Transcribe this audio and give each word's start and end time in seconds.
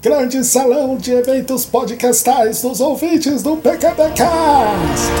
grande 0.00 0.44
salão 0.44 0.96
de 0.96 1.12
eventos 1.12 1.66
podcastais 1.66 2.62
dos 2.62 2.80
ouvintes 2.80 3.42
do 3.42 3.56
PKPcast. 3.56 5.12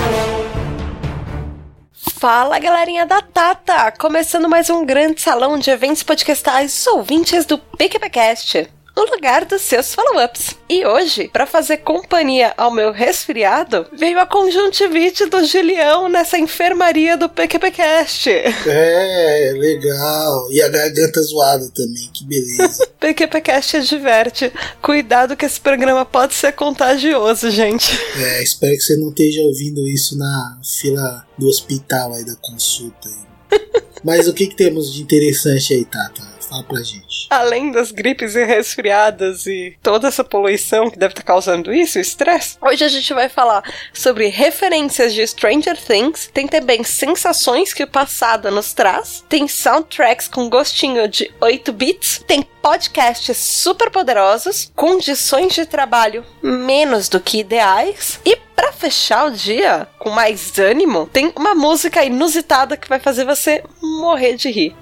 Fala 1.92 2.58
galerinha 2.60 3.04
da 3.04 3.20
Tata! 3.20 3.92
Começando 3.92 4.48
mais 4.48 4.70
um 4.70 4.84
grande 4.86 5.20
salão 5.20 5.58
de 5.58 5.70
eventos 5.70 6.04
podcastais 6.04 6.72
dos 6.72 6.86
ouvintes 6.86 7.44
do 7.44 7.58
PQPcast 7.58 8.68
no 8.98 9.04
lugar 9.14 9.44
dos 9.44 9.62
seus 9.62 9.94
follow-ups. 9.94 10.56
E 10.68 10.84
hoje, 10.84 11.28
para 11.32 11.46
fazer 11.46 11.78
companhia 11.78 12.52
ao 12.56 12.72
meu 12.72 12.90
resfriado, 12.90 13.86
veio 13.92 14.18
a 14.18 14.26
conjuntivite 14.26 15.26
do 15.26 15.44
Julião 15.44 16.08
nessa 16.08 16.36
enfermaria 16.36 17.16
do 17.16 17.28
PQPcast. 17.28 18.28
É, 18.28 19.52
legal. 19.56 20.50
E 20.50 20.60
a 20.60 20.68
garganta 20.68 21.22
zoada 21.22 21.70
também, 21.72 22.10
que 22.12 22.24
beleza. 22.24 22.88
PQPcast 22.98 23.82
diverte. 23.82 24.52
Cuidado 24.82 25.36
que 25.36 25.46
esse 25.46 25.60
programa 25.60 26.04
pode 26.04 26.34
ser 26.34 26.52
contagioso, 26.52 27.52
gente. 27.52 27.96
É, 28.16 28.42
espero 28.42 28.74
que 28.74 28.82
você 28.82 28.96
não 28.96 29.10
esteja 29.10 29.42
ouvindo 29.42 29.86
isso 29.86 30.18
na 30.18 30.58
fila 30.64 31.24
do 31.38 31.46
hospital 31.46 32.14
aí 32.14 32.24
da 32.24 32.34
consulta. 32.34 33.08
Aí. 33.08 33.60
Mas 34.02 34.26
o 34.26 34.34
que, 34.34 34.48
que 34.48 34.56
temos 34.56 34.92
de 34.92 35.02
interessante 35.02 35.72
aí, 35.72 35.84
Tata? 35.84 36.37
Fala 36.48 36.62
pra 36.62 36.82
gente. 36.82 37.26
Além 37.28 37.70
das 37.70 37.92
gripes 37.92 38.34
e 38.34 38.44
resfriadas 38.44 39.46
e 39.46 39.76
toda 39.82 40.08
essa 40.08 40.24
poluição 40.24 40.90
que 40.90 40.98
deve 40.98 41.12
estar 41.12 41.22
causando 41.22 41.72
isso, 41.72 41.98
estresse, 41.98 42.56
hoje 42.60 42.84
a 42.84 42.88
gente 42.88 43.12
vai 43.12 43.28
falar 43.28 43.62
sobre 43.92 44.28
referências 44.28 45.12
de 45.12 45.26
Stranger 45.26 45.76
Things, 45.76 46.30
tem 46.32 46.48
também 46.48 46.82
sensações 46.82 47.74
que 47.74 47.82
o 47.82 47.88
passado 47.88 48.50
nos 48.50 48.72
traz, 48.72 49.24
tem 49.28 49.46
soundtracks 49.46 50.28
com 50.28 50.48
gostinho 50.48 51.06
de 51.06 51.30
8 51.40 51.72
bits, 51.72 52.24
tem 52.26 52.42
podcasts 52.42 53.36
super 53.36 53.90
poderosos, 53.90 54.72
condições 54.74 55.54
de 55.54 55.66
trabalho 55.66 56.24
menos 56.42 57.08
do 57.08 57.20
que 57.20 57.40
ideais 57.40 58.20
e 58.24 58.36
para 58.56 58.72
fechar 58.72 59.26
o 59.26 59.30
dia 59.30 59.86
com 59.98 60.10
mais 60.10 60.58
ânimo, 60.58 61.06
tem 61.12 61.32
uma 61.36 61.54
música 61.54 62.04
inusitada 62.04 62.76
que 62.76 62.88
vai 62.88 62.98
fazer 62.98 63.24
você 63.24 63.62
morrer 63.80 64.34
de 64.34 64.50
rir. 64.50 64.76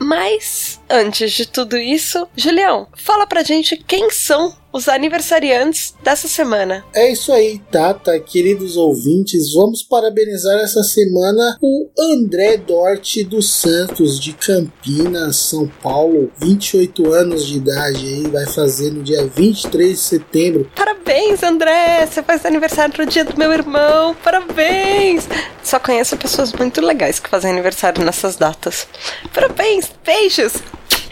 Mas, 0.00 0.80
antes 0.88 1.32
de 1.32 1.46
tudo 1.46 1.76
isso, 1.76 2.28
Julião, 2.36 2.86
fala 2.94 3.26
pra 3.26 3.42
gente 3.42 3.76
quem 3.76 4.10
são 4.10 4.56
os 4.72 4.88
aniversariantes 4.88 5.94
dessa 6.02 6.28
semana. 6.28 6.84
É 6.94 7.10
isso 7.10 7.32
aí, 7.32 7.58
Tata, 7.70 8.18
queridos 8.20 8.76
ouvintes. 8.76 9.52
Vamos 9.54 9.82
parabenizar 9.82 10.58
essa 10.60 10.82
semana 10.82 11.56
o 11.60 11.88
André 11.98 12.56
Dorte 12.56 13.24
dos 13.24 13.50
Santos, 13.50 14.20
de 14.20 14.32
Campinas, 14.32 15.36
São 15.36 15.66
Paulo. 15.82 16.30
28 16.38 17.12
anos 17.12 17.46
de 17.46 17.56
idade 17.56 18.06
aí, 18.06 18.28
vai 18.28 18.46
fazer 18.46 18.90
no 18.90 19.02
dia 19.02 19.26
23 19.26 19.90
de 19.90 19.98
setembro. 19.98 20.70
Parabéns, 20.74 21.42
André! 21.42 22.06
Você 22.06 22.22
faz 22.22 22.44
aniversário 22.44 22.94
no 22.98 23.06
dia 23.06 23.24
do 23.24 23.36
meu 23.38 23.52
irmão. 23.52 24.14
Parabéns! 24.22 25.26
Só 25.62 25.78
conheço 25.78 26.16
pessoas 26.16 26.52
muito 26.52 26.80
legais 26.80 27.18
que 27.18 27.28
fazem 27.28 27.50
aniversário 27.50 28.04
nessas 28.04 28.36
datas. 28.36 28.86
Parabéns! 29.32 29.90
Beijos! 30.04 30.54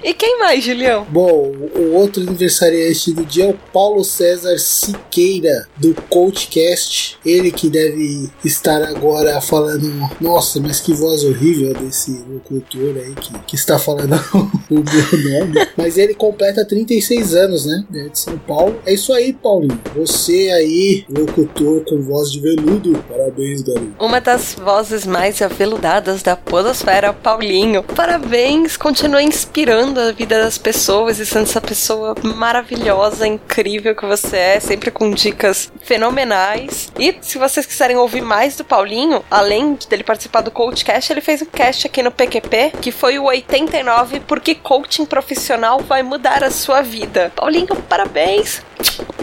E 0.03 0.15
quem 0.15 0.39
mais, 0.39 0.65
Julião? 0.65 1.07
Bom, 1.09 1.53
o 1.75 1.95
outro 1.95 2.23
aniversariante 2.23 3.13
do 3.13 3.25
dia 3.25 3.45
é 3.45 3.49
o 3.49 3.59
Paulo 3.73 4.05
César 4.05 4.59
Siqueira, 4.59 5.69
do 5.77 5.95
CoachCast. 6.09 7.19
Ele 7.25 7.51
que 7.51 7.69
deve 7.69 8.31
estar 8.45 8.83
agora 8.83 9.41
falando, 9.41 9.89
nossa, 10.21 10.61
mas 10.61 10.81
que 10.81 10.93
voz 10.93 11.25
horrível 11.25 11.75
desse 11.75 12.13
locutor 12.29 12.97
aí 12.97 13.15
que, 13.15 13.39
que 13.41 13.55
está 13.55 13.79
falando 13.79 14.17
o 14.71 14.75
meu 14.75 15.41
nome. 15.41 15.69
Mas 15.77 15.97
ele 15.99 16.15
completa 16.15 16.65
36 16.65 17.35
anos, 17.35 17.67
né? 17.67 17.85
É 17.95 18.09
de 18.09 18.19
São 18.19 18.39
Paulo. 18.39 18.81
É 18.85 18.95
isso 18.95 19.13
aí, 19.13 19.33
Paulinho. 19.33 19.81
Você 19.95 20.51
aí, 20.51 21.05
locutor 21.09 21.85
com 21.85 22.01
voz 22.01 22.31
de 22.33 22.41
veludo. 22.41 22.93
Parabéns, 23.09 23.63
garoto. 23.63 23.93
Uma 23.99 24.21
das 24.21 24.55
vozes 24.55 25.07
mais 25.07 25.41
aveludadas 25.41 26.23
da 26.23 26.37
podosfera, 26.37 27.13
Paulinho. 27.13 27.83
Parabéns, 27.83 28.77
continua 28.77 29.23
inspirando 29.23 30.01
a 30.01 30.13
vida 30.13 30.39
das 30.39 30.59
pessoas 30.59 31.19
e 31.19 31.27
sendo 31.27 31.45
essa 31.45 31.61
pessoa 31.61 32.15
maravilhosa, 32.23 33.27
incrível 33.27 33.95
que 33.95 34.05
você 34.05 34.37
é, 34.37 34.61
sempre 34.61 34.91
com 34.91 35.11
dicas 35.11 35.71
fenomenais. 35.83 36.93
E 36.99 37.15
se 37.21 37.39
vocês 37.39 37.67
quiserem 37.67 37.97
ouvir 37.97 38.21
mais 38.21 38.57
do 38.57 38.65
Paulinho, 38.65 39.25
além 39.31 39.79
dele 39.89 40.03
participar 40.03 40.41
do 40.41 40.51
Coachcast, 40.51 41.13
ele 41.13 41.21
fez 41.21 41.43
um 41.43 41.47
cast 41.47 41.87
aqui 41.87 42.03
no 42.03 42.11
PQP, 42.11 42.73
que 42.81 42.91
foi 42.91 43.19
o 43.19 43.25
89, 43.25 44.21
porque 44.21 44.56
coaching 44.57 45.07
profissional 45.07 45.81
vai 45.81 46.03
mudar 46.03 46.43
a 46.43 46.51
sua 46.51 46.83
vida. 46.83 47.33
Paulinho, 47.35 47.77
parabéns! 47.89 48.63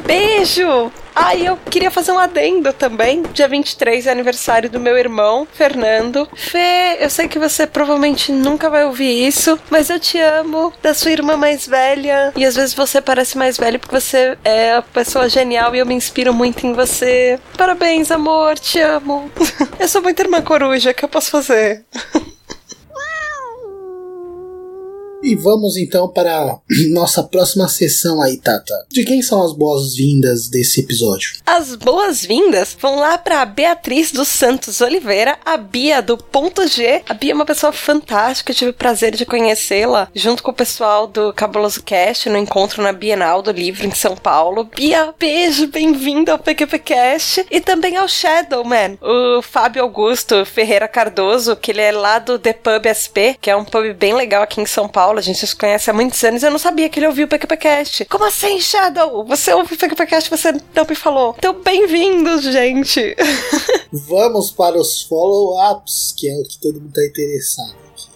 Beijo! 0.06 0.92
Ah, 1.16 1.36
e 1.36 1.46
eu 1.46 1.58
queria 1.70 1.92
fazer 1.92 2.12
um 2.12 2.18
adendo 2.18 2.74
também. 2.74 3.22
Dia 3.34 3.48
23 3.48 4.08
é 4.08 4.12
aniversário 4.12 4.70
do 4.70 4.80
meu 4.80 4.98
irmão, 4.98 5.48
Fernando. 5.54 6.28
Fê, 6.36 6.98
eu 7.00 7.10
sei 7.10 7.28
que 7.28 7.38
você 7.38 7.68
provavelmente 7.68 8.32
nunca 8.32 8.70
vai 8.70 8.86
ouvir 8.86 9.28
isso, 9.28 9.60
mas 9.70 9.90
eu 9.90 10.00
te 10.00 10.20
amo, 10.20 10.74
da 10.82 10.94
sua 10.94 11.12
irmã 11.12 11.38
mais 11.38 11.68
velha. 11.68 12.34
E 12.36 12.44
às 12.44 12.56
vezes 12.56 12.74
você 12.74 13.00
parece 13.00 13.38
mais 13.38 13.58
velho 13.58 13.80
porque 13.80 14.00
você 14.00 14.38
é 14.44 14.74
a 14.74 14.82
pessoa 14.82 15.30
genial 15.30 15.76
e 15.76 15.80
eu 15.80 15.86
me 15.86 15.94
inspiro 15.94 16.34
muito 16.34 16.66
em 16.66 16.74
você. 16.74 17.40
Parabéns, 17.58 18.10
amor, 18.10 18.58
te 18.58 18.80
amo. 18.80 19.32
eu 19.80 19.88
sou 19.88 20.02
muito 20.02 20.20
irmã 20.20 20.42
coruja, 20.42 20.92
o 20.92 20.94
que 20.94 21.06
eu 21.06 21.10
posso 21.10 21.30
fazer? 21.30 21.86
E 25.24 25.38
vamos 25.38 25.78
então 25.78 26.10
para 26.10 26.60
nossa 26.92 27.24
próxima 27.24 27.70
sessão 27.70 28.22
aí, 28.22 28.36
Tata. 28.36 28.74
De 28.90 29.06
quem 29.06 29.22
são 29.22 29.42
as 29.42 29.54
boas-vindas 29.54 30.50
desse 30.50 30.82
episódio? 30.82 31.32
As 31.46 31.78
boas-vindas 31.78 32.76
vão 32.78 32.98
lá 32.98 33.18
para 33.18 33.46
Beatriz 33.46 34.12
dos 34.12 34.28
Santos 34.28 34.82
Oliveira, 34.82 35.38
a 35.46 35.56
Bia 35.56 36.02
do 36.02 36.18
Ponto 36.18 36.68
G. 36.68 37.02
A 37.08 37.14
Bia 37.14 37.32
é 37.32 37.36
uma 37.36 37.46
pessoa 37.46 37.72
fantástica, 37.72 38.52
eu 38.52 38.56
tive 38.56 38.72
o 38.72 38.74
prazer 38.74 39.16
de 39.16 39.26
conhecê-la 39.26 40.10
junto 40.14 40.44
com 40.44 40.52
o 40.52 40.54
pessoal 40.54 41.08
do 41.08 41.32
Cabuloso 41.32 41.82
Cast 41.84 42.28
no 42.28 42.38
encontro 42.38 42.84
na 42.84 42.92
Bienal 42.92 43.42
do 43.42 43.52
Livro 43.52 43.88
em 43.88 43.96
São 43.96 44.18
Paulo. 44.18 44.70
Bia, 44.76 45.14
beijo, 45.18 45.68
bem-vinda 45.68 46.34
ao 46.34 46.40
PQP 46.40 46.80
Cast 46.80 47.46
e 47.50 47.62
também 47.62 47.96
ao 47.96 48.10
Shadowman, 48.10 48.98
o 49.02 49.42
Fábio 49.42 49.84
Augusto 49.84 50.46
Ferreira 50.46 50.88
Cardoso, 50.90 51.56
que 51.56 51.72
ele 51.72 51.82
é 51.82 51.94
lá 51.94 52.20
do 52.20 52.38
The 52.38 52.52
Pub 52.52 52.86
SP, 52.92 53.40
que 53.40 53.50
é 53.50 53.56
um 53.56 53.64
pub 53.64 53.94
bem 53.94 54.14
legal 54.14 54.44
aqui 54.44 54.60
em 54.60 54.66
São 54.66 54.90
Paulo. 54.90 55.13
A 55.20 55.22
gente 55.22 55.46
se 55.46 55.56
conhece 55.56 55.90
há 55.90 55.94
muitos 55.94 56.24
anos 56.24 56.42
eu 56.42 56.50
não 56.50 56.58
sabia 56.58 56.90
que 56.90 57.00
ele 57.00 57.08
ouvia 57.08 57.26
o 57.26 57.28
PQPcast. 57.28 58.06
Como 58.06 58.26
assim, 58.26 58.60
Shadow? 58.60 59.24
Você 59.26 59.54
ouve 59.54 59.76
o 59.76 59.78
PQPcast 59.78 60.30
você 60.30 60.52
não 60.52 60.86
me 60.90 60.96
falou. 60.96 61.36
Então, 61.38 61.62
bem-vindos, 61.62 62.44
gente. 62.44 63.16
Vamos 63.92 64.52
para 64.52 64.78
os 64.78 65.04
follow-ups, 65.04 66.16
que 66.18 66.28
é 66.30 66.36
o 66.36 66.44
que 66.44 66.60
todo 66.60 66.82
mundo 66.82 66.90
está 66.90 67.06
interessado 67.06 67.76
aqui. 67.92 68.08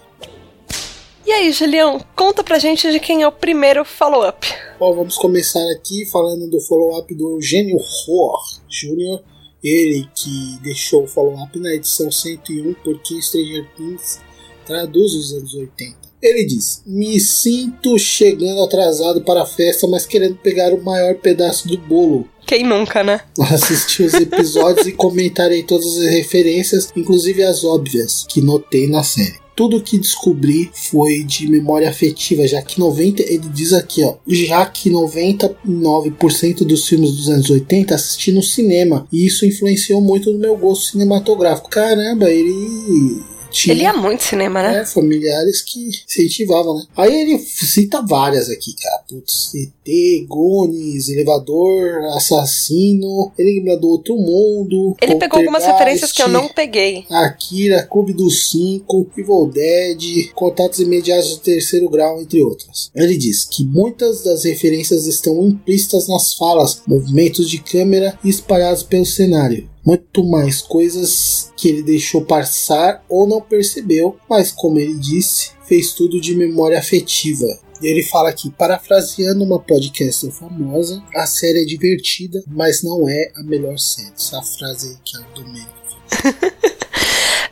E 1.25 1.31
aí, 1.31 1.51
Julião, 1.51 2.03
conta 2.15 2.43
pra 2.43 2.57
gente 2.57 2.91
de 2.91 2.99
quem 2.99 3.21
é 3.21 3.27
o 3.27 3.31
primeiro 3.31 3.85
follow-up. 3.85 4.47
Bom, 4.79 4.95
vamos 4.95 5.17
começar 5.17 5.63
aqui 5.71 6.05
falando 6.05 6.49
do 6.49 6.59
follow-up 6.61 7.13
do 7.13 7.35
Eugênio 7.35 7.77
Rohr 7.77 8.41
Jr., 8.69 9.23
ele 9.63 10.09
que 10.15 10.57
deixou 10.61 11.03
o 11.03 11.07
follow-up 11.07 11.59
na 11.59 11.73
edição 11.73 12.11
101 12.11 12.73
porque 12.83 13.21
Stranger 13.21 13.67
Things 13.75 14.19
traduz 14.65 15.13
os 15.13 15.33
anos 15.33 15.53
80. 15.53 16.06
Ele 16.21 16.45
diz: 16.45 16.81
Me 16.85 17.19
sinto 17.19 17.97
chegando 17.97 18.63
atrasado 18.63 19.21
para 19.21 19.43
a 19.43 19.45
festa, 19.45 19.87
mas 19.87 20.05
querendo 20.05 20.35
pegar 20.35 20.73
o 20.73 20.83
maior 20.83 21.15
pedaço 21.15 21.67
do 21.67 21.77
bolo. 21.77 22.27
Quem 22.45 22.63
nunca, 22.63 23.03
né? 23.03 23.21
Assisti 23.39 24.03
os 24.03 24.13
episódios 24.13 24.87
e 24.87 24.93
comentarei 24.93 25.63
todas 25.63 25.97
as 25.97 26.05
referências, 26.05 26.91
inclusive 26.95 27.43
as 27.43 27.63
óbvias, 27.63 28.25
que 28.27 28.41
notei 28.41 28.87
na 28.87 29.03
série. 29.03 29.35
Tudo 29.55 29.81
que 29.81 29.97
descobri 29.97 30.69
foi 30.91 31.23
de 31.23 31.49
memória 31.49 31.89
afetiva, 31.89 32.47
já 32.47 32.61
que 32.61 32.79
90, 32.79 33.23
ele 33.23 33.49
diz 33.51 33.73
aqui, 33.73 34.03
ó, 34.03 34.13
já 34.27 34.63
que 34.67 34.89
99% 34.89 36.57
dos 36.59 36.87
filmes 36.87 37.11
dos 37.13 37.27
anos 37.27 37.49
80 37.49 37.95
assisti 37.95 38.31
no 38.31 38.43
cinema, 38.43 39.07
e 39.11 39.25
isso 39.25 39.47
influenciou 39.47 39.99
muito 39.99 40.31
no 40.31 40.37
meu 40.37 40.55
gosto 40.55 40.91
cinematográfico. 40.91 41.71
Caramba, 41.71 42.29
ele 42.29 43.19
tinha, 43.49 43.73
ele 43.73 43.83
ia 43.83 43.93
muito 43.93 44.23
cinema, 44.23 44.61
né? 44.61 44.81
É, 44.81 44.85
familiares 44.85 45.61
que 45.61 45.89
incentivavam, 46.07 46.77
né? 46.77 46.83
Aí 46.95 47.13
ele 47.13 47.39
cita 47.39 48.01
várias 48.01 48.49
aqui, 48.49 48.75
cara. 48.75 49.03
Putz, 49.09 49.53
ET, 49.55 50.27
Gones, 50.27 51.09
Elevador, 51.09 52.03
Assassino, 52.15 53.31
Enigma 53.37 53.77
do 53.77 53.87
Outro 53.87 54.15
Mundo. 54.15 54.95
Ele 55.01 55.15
pegou 55.15 55.39
algumas 55.39 55.65
referências 55.65 56.11
que 56.11 56.21
eu 56.21 56.27
não 56.27 56.47
peguei. 56.49 57.05
Akira, 57.09 57.83
Clube 57.83 58.13
dos 58.13 58.49
Cinco, 58.49 59.09
Evil 59.17 59.49
Dead, 59.51 60.31
Contatos 60.33 60.79
Imediatos 60.79 61.29
de 61.29 61.39
Terceiro 61.39 61.89
Grau, 61.89 62.21
entre 62.21 62.41
outras. 62.41 62.91
Ele 62.95 63.17
diz 63.17 63.45
que 63.45 63.63
muitas 63.63 64.23
das 64.23 64.43
referências 64.43 65.05
estão 65.05 65.45
implícitas 65.47 66.07
nas 66.07 66.33
falas, 66.33 66.81
movimentos 66.87 67.49
de 67.49 67.59
câmera 67.59 68.17
e 68.23 68.29
espalhados 68.29 68.83
pelo 68.83 69.05
cenário. 69.05 69.69
Muito 69.87 70.21
mais 70.21 70.61
coisas 70.61 71.53
que 71.55 71.69
ele 71.69 71.81
deixou 71.81 72.25
passar 72.25 73.05
ou 73.07 73.25
não 73.25 73.39
percebeu, 73.39 74.17
mas 74.29 74.51
como 74.51 74.77
ele 74.77 74.95
disse, 74.95 75.51
fez 75.65 75.93
tudo 75.93 76.19
de 76.19 76.35
memória 76.35 76.77
afetiva. 76.77 77.47
Ele 77.81 78.03
fala 78.03 78.27
aqui, 78.27 78.49
parafraseando 78.49 79.45
uma 79.45 79.59
podcaster 79.59 80.29
famosa, 80.29 81.01
a 81.15 81.25
série 81.25 81.61
é 81.61 81.65
divertida, 81.65 82.43
mas 82.47 82.83
não 82.83 83.07
é 83.07 83.31
a 83.37 83.43
melhor 83.43 83.79
série. 83.79 84.11
Essa 84.13 84.41
frase 84.41 84.89
aí 84.89 84.97
que 85.05 85.15
é 85.15 85.21
do 85.21 85.41
Domênico. 85.41 86.67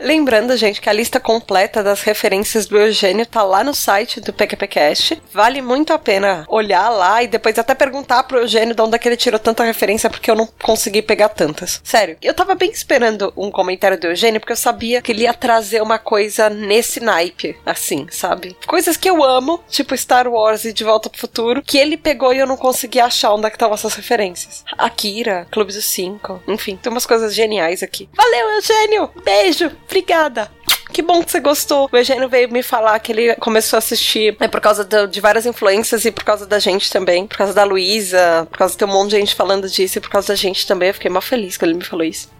Lembrando, 0.00 0.56
gente, 0.56 0.80
que 0.80 0.88
a 0.88 0.92
lista 0.92 1.18
completa 1.20 1.82
das 1.82 2.02
referências 2.02 2.66
do 2.66 2.78
Eugênio 2.78 3.26
tá 3.26 3.42
lá 3.42 3.62
no 3.64 3.74
site 3.74 4.20
do 4.20 4.32
PQPcast. 4.32 5.22
Vale 5.32 5.62
muito 5.62 5.92
a 5.92 5.98
pena 5.98 6.44
olhar 6.48 6.88
lá 6.90 7.22
e 7.22 7.26
depois 7.26 7.58
até 7.58 7.74
perguntar 7.74 8.22
pro 8.24 8.38
Eugênio 8.38 8.74
de 8.74 8.82
onde 8.82 8.96
é 8.96 8.98
que 8.98 9.08
ele 9.08 9.16
tirou 9.16 9.38
tanta 9.38 9.64
referência, 9.64 10.10
porque 10.10 10.30
eu 10.30 10.34
não 10.34 10.48
consegui 10.62 11.02
pegar 11.02 11.28
tantas. 11.30 11.80
Sério, 11.84 12.16
eu 12.22 12.34
tava 12.34 12.54
bem 12.54 12.70
esperando 12.70 13.32
um 13.36 13.50
comentário 13.50 13.98
do 13.98 14.06
Eugênio, 14.06 14.40
porque 14.40 14.52
eu 14.52 14.56
sabia 14.56 15.00
que 15.00 15.12
ele 15.12 15.22
ia 15.22 15.34
trazer 15.34 15.82
uma 15.82 15.98
coisa 15.98 16.48
nesse 16.48 17.00
naipe, 17.00 17.56
assim, 17.64 18.06
sabe? 18.10 18.56
Coisas 18.66 18.96
que 18.96 19.08
eu 19.08 19.22
amo, 19.22 19.62
tipo 19.68 19.96
Star 19.96 20.28
Wars 20.28 20.64
e 20.64 20.72
De 20.72 20.84
Volta 20.84 21.08
pro 21.08 21.20
Futuro, 21.20 21.62
que 21.62 21.78
ele 21.78 21.96
pegou 21.96 22.32
e 22.32 22.38
eu 22.38 22.46
não 22.46 22.56
consegui 22.56 23.00
achar 23.00 23.32
onde 23.32 23.46
é 23.46 23.50
que 23.50 23.56
estavam 23.56 23.74
essas 23.74 23.94
referências. 23.94 24.64
Akira, 24.76 25.46
Clube 25.50 25.72
dos 25.72 25.84
Cinco, 25.84 26.42
enfim, 26.46 26.76
tem 26.76 26.90
umas 26.90 27.06
coisas 27.06 27.34
geniais 27.34 27.82
aqui. 27.82 28.08
Valeu, 28.14 28.50
Eugênio! 28.50 29.10
Beijo! 29.24 29.70
Obrigada! 29.86 30.50
Que 30.92 31.02
bom 31.02 31.22
que 31.22 31.30
você 31.30 31.40
gostou. 31.40 31.90
O 31.92 31.96
Eugênio 31.96 32.28
veio 32.28 32.50
me 32.50 32.62
falar 32.62 32.98
que 33.00 33.12
ele 33.12 33.34
começou 33.36 33.76
a 33.76 33.78
assistir 33.78 34.36
né, 34.40 34.48
por 34.48 34.60
causa 34.60 34.84
do, 34.84 35.06
de 35.06 35.20
várias 35.20 35.44
influências 35.44 36.04
e 36.04 36.10
por 36.10 36.24
causa 36.24 36.46
da 36.46 36.58
gente 36.58 36.90
também. 36.90 37.26
Por 37.26 37.36
causa 37.36 37.52
da 37.52 37.64
Luísa, 37.64 38.46
por 38.50 38.56
causa 38.56 38.72
de 38.72 38.78
ter 38.78 38.84
um 38.84 38.92
monte 38.92 39.10
de 39.10 39.16
gente 39.16 39.34
falando 39.34 39.68
disso 39.68 39.98
e 39.98 40.00
por 40.00 40.08
causa 40.08 40.28
da 40.28 40.34
gente 40.34 40.66
também. 40.66 40.88
Eu 40.88 40.94
fiquei 40.94 41.10
mal 41.10 41.20
feliz 41.20 41.56
quando 41.56 41.70
ele 41.70 41.78
me 41.80 41.84
falou 41.84 42.04
isso. 42.04 42.30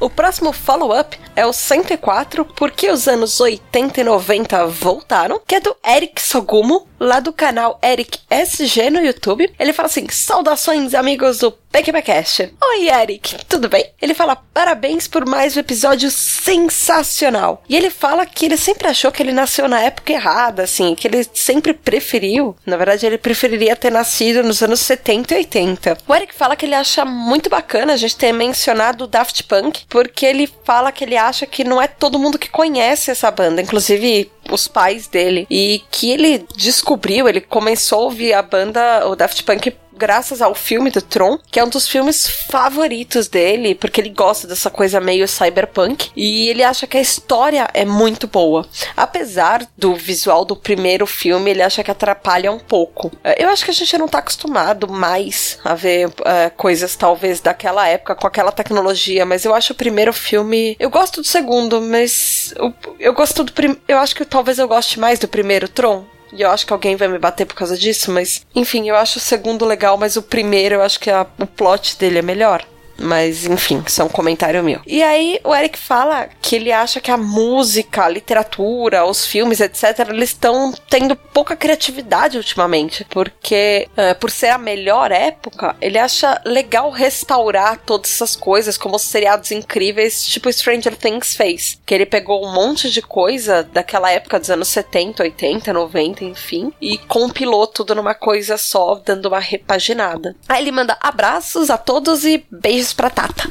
O 0.00 0.08
próximo 0.08 0.52
follow-up 0.52 1.18
é 1.36 1.44
o 1.44 1.52
104, 1.52 2.44
porque 2.44 2.90
os 2.90 3.06
anos 3.06 3.40
80 3.40 4.00
e 4.00 4.04
90 4.04 4.66
voltaram, 4.66 5.40
que 5.46 5.56
é 5.56 5.60
do 5.60 5.76
Eric 5.84 6.20
Sogumo, 6.22 6.87
lá 6.98 7.20
do 7.20 7.32
canal 7.32 7.78
Eric 7.82 8.18
SG 8.30 8.90
no 8.90 9.00
YouTube. 9.00 9.50
Ele 9.58 9.72
fala 9.72 9.86
assim: 9.86 10.06
Saudações, 10.08 10.94
amigos 10.94 11.38
do 11.38 11.52
PQPcast. 11.52 12.54
Oi, 12.62 12.88
Eric, 12.88 13.44
tudo 13.46 13.68
bem? 13.68 13.90
Ele 14.00 14.14
fala 14.14 14.36
parabéns 14.36 15.06
por 15.06 15.26
mais 15.26 15.56
um 15.56 15.60
episódio 15.60 16.10
sensacional. 16.10 17.62
E 17.68 17.76
ele 17.76 17.90
fala 17.90 18.24
que 18.24 18.46
ele 18.46 18.56
sempre 18.56 18.88
achou 18.88 19.12
que 19.12 19.22
ele 19.22 19.32
nasceu 19.32 19.68
na 19.68 19.80
época 19.80 20.12
errada, 20.12 20.62
assim, 20.62 20.94
que 20.94 21.06
ele 21.06 21.24
sempre 21.34 21.74
preferiu. 21.74 22.56
Na 22.64 22.76
verdade, 22.76 23.04
ele 23.04 23.18
preferiria 23.18 23.76
ter 23.76 23.92
nascido 23.92 24.42
nos 24.42 24.62
anos 24.62 24.80
70 24.80 25.34
e 25.34 25.36
80. 25.38 25.98
O 26.08 26.14
Eric 26.14 26.34
fala 26.34 26.56
que 26.56 26.64
ele 26.64 26.74
acha 26.74 27.04
muito 27.04 27.50
bacana 27.50 27.92
a 27.92 27.96
gente 27.96 28.16
ter 28.16 28.32
mencionado 28.32 29.04
o 29.04 29.06
Daft 29.06 29.44
Punk, 29.44 29.84
porque 29.88 30.24
ele 30.24 30.50
fala 30.64 30.90
que 30.90 31.04
ele 31.04 31.16
acha 31.16 31.46
que 31.46 31.64
não 31.64 31.80
é 31.80 31.86
todo 31.86 32.18
mundo 32.18 32.38
que 32.38 32.48
conhece 32.48 33.10
essa 33.10 33.30
banda, 33.30 33.60
inclusive 33.60 34.30
os 34.50 34.68
pais 34.68 35.06
dele. 35.06 35.46
E 35.50 35.82
que 35.90 36.10
ele 36.10 36.46
descobriu, 36.56 37.28
ele 37.28 37.40
começou 37.40 38.00
a 38.00 38.04
ouvir 38.04 38.32
a 38.32 38.42
banda, 38.42 39.06
o 39.08 39.16
Daft 39.16 39.42
Punk 39.44 39.74
graças 39.98 40.40
ao 40.40 40.54
filme 40.54 40.90
do 40.90 41.02
Tron, 41.02 41.38
que 41.50 41.58
é 41.58 41.64
um 41.64 41.68
dos 41.68 41.88
filmes 41.88 42.28
favoritos 42.48 43.28
dele, 43.28 43.74
porque 43.74 44.00
ele 44.00 44.10
gosta 44.10 44.46
dessa 44.46 44.70
coisa 44.70 45.00
meio 45.00 45.26
cyberpunk 45.26 46.10
e 46.16 46.48
ele 46.48 46.62
acha 46.62 46.86
que 46.86 46.96
a 46.96 47.00
história 47.00 47.68
é 47.74 47.84
muito 47.84 48.26
boa. 48.26 48.66
Apesar 48.96 49.66
do 49.76 49.94
visual 49.94 50.44
do 50.44 50.56
primeiro 50.56 51.06
filme, 51.06 51.50
ele 51.50 51.62
acha 51.62 51.82
que 51.82 51.90
atrapalha 51.90 52.52
um 52.52 52.58
pouco. 52.58 53.10
É, 53.24 53.44
eu 53.44 53.48
acho 53.48 53.64
que 53.64 53.70
a 53.70 53.74
gente 53.74 53.98
não 53.98 54.08
tá 54.08 54.18
acostumado 54.18 54.88
mais 54.88 55.58
a 55.64 55.74
ver 55.74 56.06
uh, 56.08 56.12
coisas 56.56 56.94
talvez 56.94 57.40
daquela 57.40 57.86
época 57.86 58.14
com 58.14 58.26
aquela 58.26 58.52
tecnologia, 58.52 59.26
mas 59.26 59.44
eu 59.44 59.54
acho 59.54 59.72
o 59.72 59.76
primeiro 59.76 60.12
filme. 60.12 60.76
Eu 60.78 60.90
gosto 60.90 61.20
do 61.20 61.26
segundo, 61.26 61.80
mas 61.80 62.54
eu, 62.56 62.72
eu 63.00 63.12
gosto 63.12 63.42
do 63.42 63.52
primeiro. 63.52 63.82
Eu 63.88 63.98
acho 63.98 64.14
que 64.14 64.24
talvez 64.24 64.58
eu 64.58 64.68
goste 64.68 65.00
mais 65.00 65.18
do 65.18 65.26
primeiro 65.26 65.68
Tron. 65.68 66.04
E 66.32 66.42
eu 66.42 66.50
acho 66.50 66.66
que 66.66 66.72
alguém 66.72 66.96
vai 66.96 67.08
me 67.08 67.18
bater 67.18 67.46
por 67.46 67.54
causa 67.54 67.76
disso, 67.76 68.10
mas 68.10 68.44
enfim, 68.54 68.88
eu 68.88 68.96
acho 68.96 69.18
o 69.18 69.22
segundo 69.22 69.64
legal, 69.64 69.96
mas 69.96 70.16
o 70.16 70.22
primeiro 70.22 70.76
eu 70.76 70.82
acho 70.82 71.00
que 71.00 71.10
a, 71.10 71.26
o 71.38 71.46
plot 71.46 71.98
dele 71.98 72.18
é 72.18 72.22
melhor. 72.22 72.64
Mas, 72.98 73.46
enfim, 73.46 73.82
é 73.98 74.02
um 74.02 74.08
comentário 74.08 74.62
meu. 74.62 74.80
E 74.86 75.02
aí, 75.02 75.40
o 75.44 75.54
Eric 75.54 75.78
fala 75.78 76.28
que 76.42 76.56
ele 76.56 76.72
acha 76.72 77.00
que 77.00 77.10
a 77.10 77.16
música, 77.16 78.04
a 78.04 78.08
literatura, 78.08 79.04
os 79.04 79.24
filmes, 79.24 79.60
etc., 79.60 80.08
eles 80.08 80.30
estão 80.30 80.74
tendo 80.90 81.14
pouca 81.14 81.56
criatividade 81.56 82.36
ultimamente. 82.36 83.06
Porque, 83.08 83.88
uh, 83.92 84.18
por 84.18 84.30
ser 84.30 84.48
a 84.48 84.58
melhor 84.58 85.12
época, 85.12 85.76
ele 85.80 85.98
acha 85.98 86.40
legal 86.44 86.90
restaurar 86.90 87.78
todas 87.78 88.10
essas 88.12 88.34
coisas, 88.34 88.76
como 88.76 88.96
os 88.96 89.02
seriados 89.02 89.50
incríveis, 89.52 90.24
tipo 90.26 90.52
Stranger 90.52 90.96
Things 90.96 91.36
fez. 91.36 91.80
Que 91.86 91.94
ele 91.94 92.06
pegou 92.06 92.44
um 92.44 92.52
monte 92.52 92.90
de 92.90 93.00
coisa 93.00 93.62
daquela 93.62 94.10
época 94.10 94.40
dos 94.40 94.50
anos 94.50 94.68
70, 94.68 95.22
80, 95.22 95.72
90, 95.72 96.24
enfim, 96.24 96.72
e 96.80 96.98
compilou 96.98 97.66
tudo 97.66 97.94
numa 97.94 98.14
coisa 98.14 98.56
só, 98.56 99.00
dando 99.04 99.26
uma 99.26 99.38
repaginada. 99.38 100.34
Aí 100.48 100.62
ele 100.62 100.72
manda 100.72 100.96
abraços 101.00 101.70
a 101.70 101.78
todos 101.78 102.24
e 102.24 102.44
beijos 102.50 102.87
beijos 102.88 102.92
pra 102.92 103.10
Tata. 103.10 103.48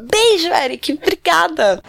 Beijo, 0.00 0.48
Eric. 0.48 0.92
Obrigada. 0.92 1.82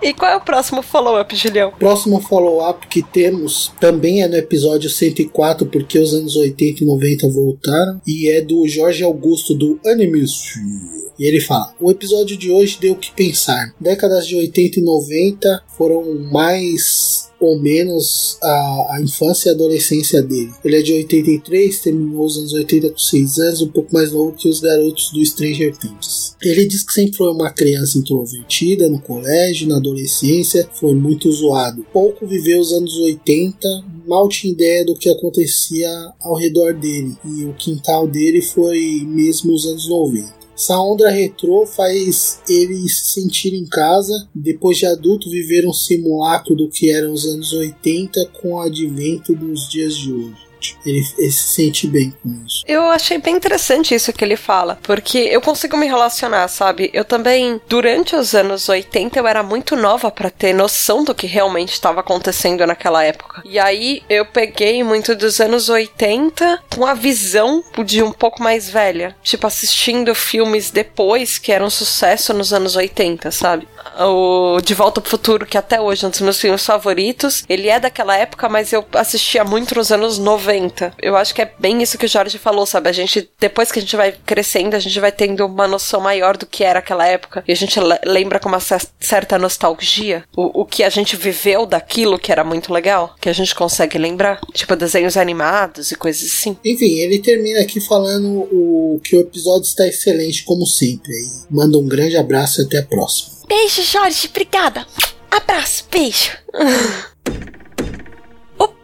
E 0.00 0.14
qual 0.14 0.30
é 0.30 0.36
o 0.36 0.40
próximo 0.40 0.80
follow-up, 0.80 1.34
Julião? 1.34 1.72
Próximo 1.72 2.20
follow-up 2.20 2.86
que 2.86 3.02
temos 3.02 3.72
também 3.80 4.22
é 4.22 4.28
no 4.28 4.36
episódio 4.36 4.88
104, 4.88 5.66
porque 5.66 5.98
os 5.98 6.14
anos 6.14 6.36
80 6.36 6.84
e 6.84 6.86
90 6.86 7.28
voltaram, 7.28 8.00
e 8.06 8.30
é 8.30 8.40
do 8.40 8.66
Jorge 8.68 9.02
Augusto 9.02 9.54
do 9.54 9.80
Animesphere. 9.84 11.07
E 11.18 11.26
ele 11.26 11.40
fala: 11.40 11.74
O 11.80 11.90
episódio 11.90 12.36
de 12.36 12.50
hoje 12.50 12.78
deu 12.80 12.92
o 12.92 12.98
que 12.98 13.12
pensar. 13.12 13.74
Décadas 13.80 14.26
de 14.26 14.36
80 14.36 14.80
e 14.80 14.82
90 14.82 15.62
foram 15.76 16.18
mais 16.30 17.28
ou 17.40 17.58
menos 17.58 18.36
a, 18.42 18.96
a 18.96 19.00
infância 19.00 19.48
e 19.48 19.52
adolescência 19.52 20.20
dele. 20.22 20.50
Ele 20.64 20.76
é 20.76 20.82
de 20.82 20.92
83, 20.92 21.80
terminou 21.80 22.26
os 22.26 22.36
anos 22.36 22.52
80 22.52 22.90
com 22.90 22.98
6 22.98 23.38
anos, 23.38 23.62
um 23.62 23.68
pouco 23.68 23.92
mais 23.94 24.12
novo 24.12 24.32
que 24.32 24.48
os 24.48 24.60
garotos 24.60 25.12
do 25.12 25.24
Stranger 25.24 25.76
Things. 25.76 26.36
Ele 26.42 26.66
diz 26.66 26.82
que 26.82 26.92
sempre 26.92 27.16
foi 27.16 27.30
uma 27.30 27.50
criança 27.50 27.98
introvertida 27.98 28.88
no 28.88 29.00
colégio, 29.00 29.68
na 29.68 29.76
adolescência, 29.76 30.68
foi 30.74 30.94
muito 30.94 31.30
zoado. 31.30 31.86
Pouco 31.92 32.26
viveu 32.26 32.60
os 32.60 32.72
anos 32.72 32.96
80, 32.96 33.84
mal 34.06 34.28
tinha 34.28 34.52
ideia 34.52 34.84
do 34.84 34.96
que 34.96 35.08
acontecia 35.08 35.88
ao 36.20 36.34
redor 36.34 36.74
dele, 36.74 37.16
e 37.24 37.44
o 37.44 37.54
quintal 37.54 38.06
dele 38.06 38.42
foi 38.42 39.06
mesmo 39.06 39.52
os 39.52 39.66
anos 39.66 39.88
90. 39.88 40.38
Essa 40.58 40.76
onda 40.76 41.08
retrô 41.08 41.64
faz 41.64 42.40
ele 42.48 42.88
se 42.88 43.12
sentir 43.12 43.54
em 43.54 43.64
casa, 43.64 44.28
depois 44.34 44.76
de 44.76 44.86
adulto 44.86 45.30
viver 45.30 45.64
um 45.64 45.72
simulacro 45.72 46.56
do 46.56 46.68
que 46.68 46.90
eram 46.90 47.12
os 47.12 47.24
anos 47.26 47.52
80 47.52 48.26
com 48.42 48.54
o 48.54 48.60
advento 48.60 49.36
dos 49.36 49.68
dias 49.68 49.96
de 49.96 50.12
hoje 50.12 50.47
ele, 50.84 51.06
ele, 51.18 51.32
se 51.32 51.54
sente 51.54 51.86
bem 51.86 52.12
com 52.22 52.28
isso. 52.46 52.64
Eu 52.66 52.90
achei 52.90 53.18
bem 53.18 53.36
interessante 53.36 53.94
isso 53.94 54.12
que 54.12 54.24
ele 54.24 54.36
fala, 54.36 54.78
porque 54.82 55.18
eu 55.18 55.40
consigo 55.40 55.76
me 55.76 55.86
relacionar, 55.86 56.48
sabe? 56.48 56.90
Eu 56.92 57.04
também, 57.04 57.60
durante 57.68 58.16
os 58.16 58.34
anos 58.34 58.68
80, 58.68 59.18
eu 59.18 59.26
era 59.26 59.42
muito 59.42 59.76
nova 59.76 60.10
para 60.10 60.30
ter 60.30 60.52
noção 60.52 61.04
do 61.04 61.14
que 61.14 61.26
realmente 61.26 61.72
estava 61.72 62.00
acontecendo 62.00 62.66
naquela 62.66 63.04
época. 63.04 63.42
E 63.44 63.58
aí 63.58 64.02
eu 64.08 64.26
peguei 64.26 64.82
muito 64.82 65.14
dos 65.14 65.40
anos 65.40 65.68
80 65.68 66.62
com 66.74 66.86
a 66.86 66.94
visão 66.94 67.62
de 67.84 68.02
um 68.02 68.12
pouco 68.12 68.42
mais 68.42 68.68
velha, 68.68 69.14
tipo 69.22 69.46
assistindo 69.46 70.14
filmes 70.14 70.70
depois 70.70 71.38
que 71.38 71.52
eram 71.52 71.70
sucesso 71.70 72.32
nos 72.34 72.52
anos 72.52 72.76
80, 72.76 73.30
sabe? 73.30 73.68
O 74.00 74.60
De 74.60 74.74
Volta 74.74 75.00
pro 75.00 75.10
Futuro, 75.10 75.46
que 75.46 75.58
até 75.58 75.80
hoje 75.80 76.04
é 76.04 76.08
um 76.08 76.10
dos 76.10 76.20
meus 76.20 76.40
filmes 76.40 76.64
favoritos, 76.64 77.44
ele 77.48 77.68
é 77.68 77.78
daquela 77.78 78.16
época, 78.16 78.48
mas 78.48 78.72
eu 78.72 78.84
assistia 78.94 79.44
muito 79.44 79.74
nos 79.74 79.90
anos 79.92 80.18
90 80.18 80.47
90. 80.48 80.94
Eu 81.00 81.16
acho 81.16 81.34
que 81.34 81.42
é 81.42 81.52
bem 81.58 81.82
isso 81.82 81.98
que 81.98 82.06
o 82.06 82.08
Jorge 82.08 82.38
falou, 82.38 82.64
sabe? 82.64 82.88
A 82.88 82.92
gente, 82.92 83.28
depois 83.38 83.70
que 83.70 83.78
a 83.78 83.82
gente 83.82 83.96
vai 83.96 84.12
crescendo, 84.12 84.74
a 84.74 84.78
gente 84.78 84.98
vai 84.98 85.12
tendo 85.12 85.44
uma 85.44 85.68
noção 85.68 86.00
maior 86.00 86.36
do 86.36 86.46
que 86.46 86.64
era 86.64 86.78
aquela 86.78 87.06
época. 87.06 87.44
E 87.46 87.52
a 87.52 87.54
gente 87.54 87.78
lembra 88.04 88.40
com 88.40 88.48
uma 88.48 88.60
certa 88.60 89.38
nostalgia 89.38 90.24
o, 90.36 90.62
o 90.62 90.64
que 90.64 90.82
a 90.82 90.88
gente 90.88 91.16
viveu 91.16 91.66
daquilo 91.66 92.18
que 92.18 92.32
era 92.32 92.42
muito 92.42 92.72
legal, 92.72 93.14
que 93.20 93.28
a 93.28 93.32
gente 93.32 93.54
consegue 93.54 93.98
lembrar. 93.98 94.40
Tipo, 94.52 94.74
desenhos 94.74 95.16
animados 95.16 95.92
e 95.92 95.96
coisas 95.96 96.24
assim. 96.24 96.56
Enfim, 96.64 96.98
ele 96.98 97.18
termina 97.18 97.60
aqui 97.60 97.80
falando 97.80 98.48
o 98.50 99.00
que 99.04 99.16
o 99.16 99.20
episódio 99.20 99.66
está 99.66 99.86
excelente, 99.86 100.44
como 100.44 100.66
sempre. 100.66 101.12
E 101.12 101.54
manda 101.54 101.78
um 101.78 101.86
grande 101.86 102.16
abraço 102.16 102.62
e 102.62 102.64
até 102.64 102.78
a 102.78 102.82
próxima. 102.82 103.38
Beijo, 103.46 103.82
Jorge. 103.82 104.28
Obrigada. 104.28 104.86
Abraço, 105.30 105.84
beijo. 105.90 106.32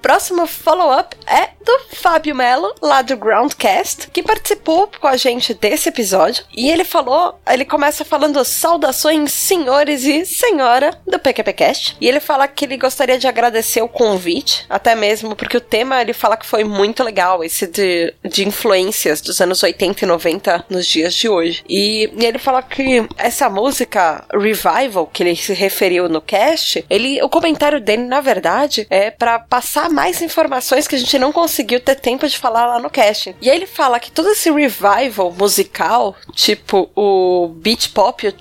próximo 0.05 0.47
follow-up 0.47 1.17
é 1.27 1.55
do 1.65 1.97
Fábio 1.97 2.35
Melo, 2.35 2.75
lá 2.83 3.01
do 3.01 3.17
Groundcast, 3.17 4.11
que 4.11 4.23
participou 4.23 4.91
com 5.01 5.07
a 5.07 5.17
gente 5.17 5.55
desse 5.55 5.89
episódio. 5.89 6.45
E 6.55 6.71
ele 6.71 6.85
falou, 6.85 7.41
ele 7.51 7.65
começa 7.65 8.05
falando 8.05 8.45
saudações, 8.45 9.33
senhores 9.33 10.05
e 10.05 10.27
senhora 10.27 10.91
do 11.07 11.19
PQPcast. 11.19 11.97
E 11.99 12.07
ele 12.07 12.21
fala 12.21 12.47
que 12.47 12.67
ele 12.67 12.77
gostaria 12.77 13.19
de 13.19 13.27
agradecer 13.27 13.81
o 13.81 13.89
convite, 13.89 14.67
até 14.69 14.95
mesmo 14.95 15.35
porque 15.35 15.57
o 15.57 15.61
tema 15.61 16.03
ele 16.03 16.13
fala 16.13 16.37
que 16.37 16.45
foi 16.45 16.65
muito 16.65 17.03
legal, 17.03 17.43
esse 17.43 17.67
de, 17.67 18.13
de 18.23 18.47
influências 18.47 19.23
dos 19.23 19.41
anos 19.41 19.63
80 19.63 20.05
e 20.05 20.07
90 20.07 20.67
nos 20.69 20.87
dias 20.87 21.15
de 21.15 21.31
hoje. 21.31 21.65
E, 21.67 22.13
e 22.15 22.27
ele 22.27 22.39
fala 22.39 22.61
que 22.61 23.09
essa 23.17 23.49
música 23.49 24.23
Revival, 24.31 25.07
que 25.07 25.23
ele 25.23 25.35
se 25.35 25.55
referiu 25.55 26.11
no 26.11 26.21
cast, 26.21 26.85
ele, 26.91 27.23
o 27.23 27.31
comentário 27.31 27.81
dele, 27.81 28.03
na 28.03 28.21
verdade, 28.21 28.87
é 28.91 29.11
para 29.11 29.39
passar 29.39 29.94
mais 29.95 30.21
informações 30.21 30.89
que 30.89 30.97
a 30.97 30.99
gente 30.99 31.19
não 31.19 31.33
conseguiu 31.33 31.81
ter 31.81 31.95
tempo 31.95 32.27
de 32.27 32.37
falar 32.37 32.67
lá 32.67 32.79
no 32.81 32.91
cast. 32.91 33.35
E 33.41 33.49
aí 33.49 33.57
ele 33.57 33.67
fala 33.67 34.01
que 34.01 34.11
todo 34.11 34.29
esse 34.31 34.51
revival 34.51 35.33
musical, 35.33 36.17
tipo 36.33 36.91
o 36.95 37.49
beat 37.57 37.91
pop 37.91 38.27
e 38.27 38.29
o, 38.29 38.35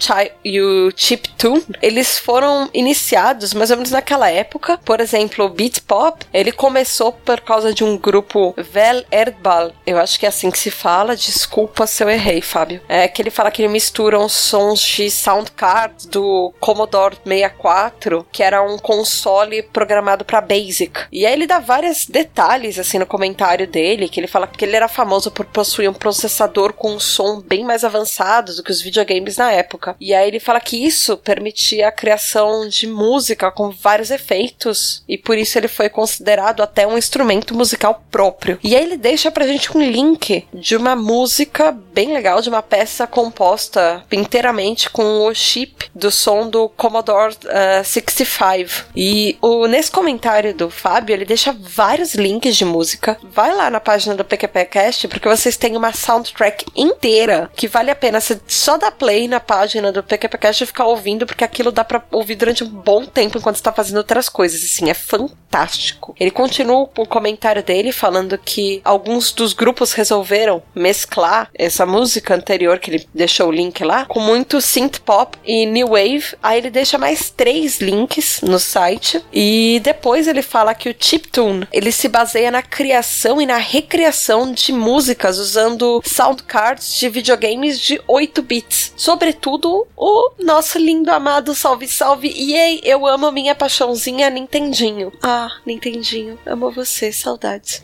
e 0.44 0.62
o 0.62 0.92
chip 0.96 1.30
tune, 1.38 1.64
eles 1.82 2.18
foram 2.18 2.70
iniciados 2.74 3.54
mais 3.54 3.70
ou 3.70 3.78
menos 3.78 3.92
naquela 3.92 4.30
época. 4.30 4.80
Por 4.84 5.00
exemplo, 5.00 5.46
o 5.46 5.50
beat 5.50 5.82
pop, 5.82 6.26
ele 6.34 6.52
começou 6.52 7.12
por 7.12 7.40
causa 7.42 7.74
de 7.74 7.84
um 7.84 7.98
grupo 7.98 8.54
Vel 8.58 9.04
Erdball, 9.12 9.72
eu 9.86 10.00
acho 10.00 10.20
que 10.20 10.26
é 10.26 10.30
assim 10.30 10.50
que 10.50 10.58
se 10.58 10.72
fala, 10.72 11.16
desculpa 11.16 11.86
se 11.86 12.04
eu 12.04 12.10
errei, 12.10 12.42
Fábio. 12.42 12.82
É 12.90 13.08
que 13.08 13.22
ele 13.22 13.30
fala 13.30 13.52
que 13.52 13.62
ele 13.62 13.72
mistura 13.72 14.20
uns 14.20 14.34
sons 14.34 14.82
de 14.82 15.12
sound 15.12 15.52
card 15.52 16.08
do 16.08 16.54
Commodore 16.60 17.18
64, 17.24 18.26
que 18.32 18.42
era 18.42 18.64
um 18.64 18.78
console 18.78 19.62
programado 19.62 20.26
para 20.26 20.42
BASIC. 20.42 21.06
E 21.12 21.26
aí 21.26 21.34
ele 21.34 21.43
dá 21.46 21.60
vários 21.60 22.06
detalhes 22.06 22.80
assim 22.80 23.00
no 23.00 23.06
comentário 23.06 23.68
dele, 23.68 24.10
que 24.10 24.20
ele 24.20 24.28
fala 24.28 24.48
que 24.48 24.64
ele 24.64 24.76
era 24.76 24.88
famoso 24.88 25.32
por 25.32 25.46
possuir 25.46 25.90
um 25.90 25.94
processador 25.94 26.74
com 26.74 26.94
um 26.94 27.00
som 27.00 27.42
bem 27.42 27.64
mais 27.64 27.84
avançado 27.84 28.56
do 28.56 28.64
que 28.64 28.72
os 28.72 28.82
videogames 28.82 29.38
na 29.38 29.52
época. 29.52 29.96
E 30.00 30.14
aí 30.14 30.28
ele 30.28 30.40
fala 30.40 30.60
que 30.60 30.86
isso 30.86 31.18
permitia 31.18 31.88
a 31.88 31.92
criação 31.92 32.68
de 32.68 32.88
música 32.88 33.52
com 33.52 33.70
vários 33.72 34.12
efeitos 34.12 35.04
e 35.08 35.18
por 35.18 35.38
isso 35.38 35.58
ele 35.58 35.68
foi 35.68 35.90
considerado 35.90 36.62
até 36.62 36.86
um 36.86 36.98
instrumento 36.98 37.56
musical 37.56 38.04
próprio. 38.12 38.60
E 38.64 38.76
aí 38.76 38.84
ele 38.84 38.98
deixa 38.98 39.32
pra 39.32 39.48
gente 39.48 39.76
um 39.76 39.82
link 39.82 40.46
de 40.54 40.76
uma 40.76 40.96
música 40.96 41.72
bem 41.72 42.14
legal, 42.14 42.42
de 42.42 42.50
uma 42.50 42.62
peça 42.62 43.06
composta 43.08 44.04
inteiramente 44.12 44.90
com 44.90 45.26
o 45.26 45.34
chip 45.34 45.90
do 45.94 46.12
som 46.12 46.50
do 46.50 46.70
Commodore 46.70 47.36
uh, 47.46 47.84
65. 47.84 48.88
E 48.96 49.38
o, 49.42 49.68
nesse 49.68 49.92
comentário 49.92 50.54
do 50.54 50.70
Fábio, 50.70 51.14
ele 51.14 51.26
deixa 51.34 51.52
vários 51.52 52.14
links 52.14 52.56
de 52.56 52.64
música. 52.64 53.18
Vai 53.24 53.56
lá 53.56 53.68
na 53.68 53.80
página 53.80 54.14
do 54.14 54.24
PQPcast, 54.24 55.08
porque 55.08 55.28
vocês 55.28 55.58
têm 55.58 55.76
uma 55.76 55.92
soundtrack 55.92 56.66
inteira 56.76 57.50
que 57.56 57.68
vale 57.68 57.90
a 57.90 57.96
pena 57.96 58.22
você 58.22 58.40
só 58.48 58.78
dar 58.78 58.92
play 58.92 59.28
na 59.28 59.40
página 59.40 59.92
do 59.92 60.04
PQPcast 60.04 60.64
e 60.64 60.68
ficar 60.68 60.86
ouvindo, 60.86 61.26
porque 61.26 61.44
aquilo 61.44 61.72
dá 61.72 61.84
pra 61.84 62.04
ouvir 62.12 62.36
durante 62.36 62.64
um 62.64 62.70
bom 62.70 63.04
tempo 63.06 63.40
enquanto 63.40 63.56
está 63.56 63.74
fazendo 63.74 63.98
outras 63.98 64.30
coisas. 64.30 64.64
Assim, 64.64 64.92
é 64.92 64.94
fantástico. 64.94 66.16
Ele 66.20 66.30
continua 66.30 66.88
o 66.96 67.06
comentário 67.08 67.64
dele 67.64 67.92
falando 67.92 68.38
que 68.38 68.80
alguns 68.86 69.32
dos 69.32 69.54
grupos 69.54 69.94
resolveram 69.94 70.62
mesclar 70.76 71.50
essa 71.56 71.84
música 71.84 72.36
anterior 72.36 72.78
que 72.78 72.92
ele 72.92 73.08
deixou 73.12 73.48
o 73.48 73.52
link 73.52 73.84
lá 73.84 74.06
com 74.06 74.20
muito 74.20 74.62
synth 74.62 75.00
pop 75.00 75.36
e 75.44 75.66
new 75.66 75.90
wave. 75.90 76.36
Aí 76.44 76.60
ele 76.60 76.70
deixa 76.70 77.00
mais 77.00 77.32
três 77.32 77.82
links 77.82 78.42
no 78.44 78.60
site 78.60 79.24
e 79.34 79.82
depois 79.84 80.28
ele 80.28 80.44
fala 80.44 80.76
que 80.76 80.90
o 80.90 80.94
chiptune 81.14 81.68
ele 81.72 81.92
se 81.92 82.08
baseia 82.08 82.50
na 82.50 82.64
criação 82.64 83.40
e 83.40 83.46
na 83.46 83.58
recriação 83.58 84.52
de 84.52 84.74
músicas 84.74 85.38
usando 85.38 86.02
sound 86.04 86.44
cards 86.44 86.96
de 86.96 87.08
videogames 87.08 87.80
de 87.80 88.02
8 88.08 88.42
bits. 88.42 88.94
Sobretudo 88.96 89.88
o 89.96 90.32
nosso 90.40 90.80
lindo 90.80 91.12
amado 91.12 91.54
salve 91.54 91.88
salve 91.88 92.34
EA, 92.36 92.80
eu 92.84 93.06
amo 93.06 93.32
minha 93.32 93.54
paixãozinha 93.54 94.30
Nintendinho. 94.30 95.12
Ah, 95.22 95.52
Nintendinho, 95.66 96.40
amo 96.46 96.72
você, 96.72 97.12
saudades. 97.12 97.82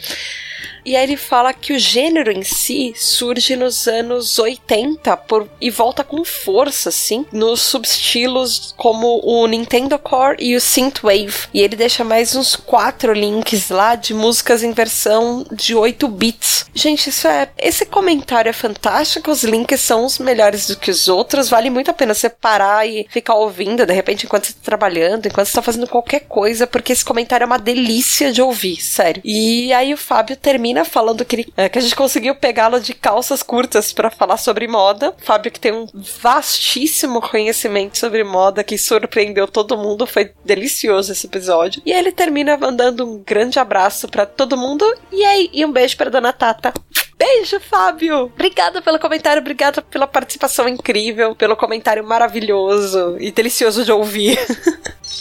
E 0.86 0.96
aí 0.96 1.04
ele 1.04 1.18
fala 1.18 1.54
que 1.54 1.74
o 1.74 1.80
gênero 1.80 2.32
em 2.32 2.44
si 2.44 2.94
surge 2.96 3.56
nos 3.56 3.88
anos 3.88 4.40
80 4.40 5.16
por, 5.18 5.48
e 5.60 5.70
volta 5.70 6.04
com 6.04 6.24
força, 6.24 6.90
assim, 6.90 7.26
nos 7.32 7.62
subestilos 7.62 8.74
como 8.78 9.22
o 9.24 9.46
Nintendo 9.46 10.00
Core 10.00 10.38
e 10.40 10.56
o 10.56 10.62
Synthwave. 10.62 11.48
E 11.54 11.62
ele 11.62 11.76
deixa 11.76 12.04
mais 12.04 12.36
uns 12.36 12.56
quatro 12.56 13.14
links 13.20 13.70
lá 13.70 13.96
de 13.96 14.14
músicas 14.14 14.64
em 14.64 14.72
versão 14.72 15.46
de 15.52 15.76
8 15.76 16.08
bits. 16.08 16.66
Gente, 16.74 17.10
isso 17.10 17.28
é. 17.28 17.50
Esse 17.58 17.86
comentário 17.86 18.50
é 18.50 18.54
fantástico, 18.54 19.32
os 19.32 19.44
links 19.44 19.82
são 19.82 20.06
os 20.06 20.20
melhores 20.20 20.68
do 20.68 20.78
que 20.78 20.92
os 20.92 21.08
outros. 21.08 21.50
Vale 21.50 21.70
muito 21.70 21.92
a 21.92 21.94
pena 21.94 22.14
você 22.14 22.30
parar 22.30 22.88
e 22.88 23.08
ficar 23.10 23.36
ouvindo, 23.36 23.86
de 23.86 23.94
repente, 23.94 24.26
enquanto 24.26 24.46
você 24.46 24.54
tá 24.54 24.60
trabalhando, 24.64 25.26
enquanto 25.26 25.48
você 25.48 25.54
tá 25.54 25.62
fazendo 25.62 25.88
qualquer 25.88 26.22
coisa, 26.22 26.68
porque 26.68 26.94
esse 26.94 27.04
comentário 27.04 27.44
é 27.44 27.48
uma 27.48 27.60
delícia 27.60 28.32
de 28.32 28.42
ouvir, 28.42 28.78
sério. 28.78 29.22
E 29.26 29.74
aí 29.74 29.94
o 29.94 29.98
Fábio 29.98 30.36
termina 30.36 30.86
falando 30.86 31.26
que, 31.26 31.36
ele, 31.36 31.54
é, 31.58 31.68
que 31.68 31.80
a 31.80 31.82
gente 31.82 31.96
conseguiu 31.96 32.36
pegá-lo 32.36 32.80
de 32.80 32.94
calças 32.94 33.44
curtas 33.44 33.92
para 33.92 34.10
falar 34.10 34.38
sobre 34.38 34.68
moda. 34.68 35.14
Fábio 35.18 35.52
que 35.52 35.60
tem 35.60 35.72
um 35.72 35.88
vastíssimo 35.94 37.22
conhecimento 37.22 37.98
sobre 37.98 38.24
moda 38.24 38.64
que 38.64 38.78
surpreendeu 38.78 39.48
todo 39.48 39.78
mundo, 39.78 40.06
foi 40.06 40.32
delicioso 40.46 41.12
esse 41.12 41.28
episódio. 41.28 41.82
E 41.86 41.92
ele 41.92 42.12
termina 42.12 42.58
mandando 42.58 43.06
um 43.10 43.24
grande 43.26 43.60
abraço 43.60 44.08
para 44.08 44.26
todo 44.26 44.58
mundo 44.58 44.86
e 45.12 45.24
aí 45.26 45.50
e 45.52 45.66
um 45.66 45.72
beijo 45.72 45.98
para 45.98 46.10
dona 46.10 46.32
Tata. 46.32 46.74
Beijo, 47.18 47.60
Fábio! 47.60 48.26
Obrigada 48.26 48.82
pelo 48.82 48.98
comentário, 48.98 49.42
obrigada 49.42 49.82
pela 49.82 50.08
participação 50.08 50.70
incrível, 50.70 51.36
pelo 51.36 51.58
comentário 51.58 52.04
maravilhoso 52.04 53.18
e 53.20 53.30
delicioso 53.32 53.84
de 53.84 53.92
ouvir. 53.92 54.40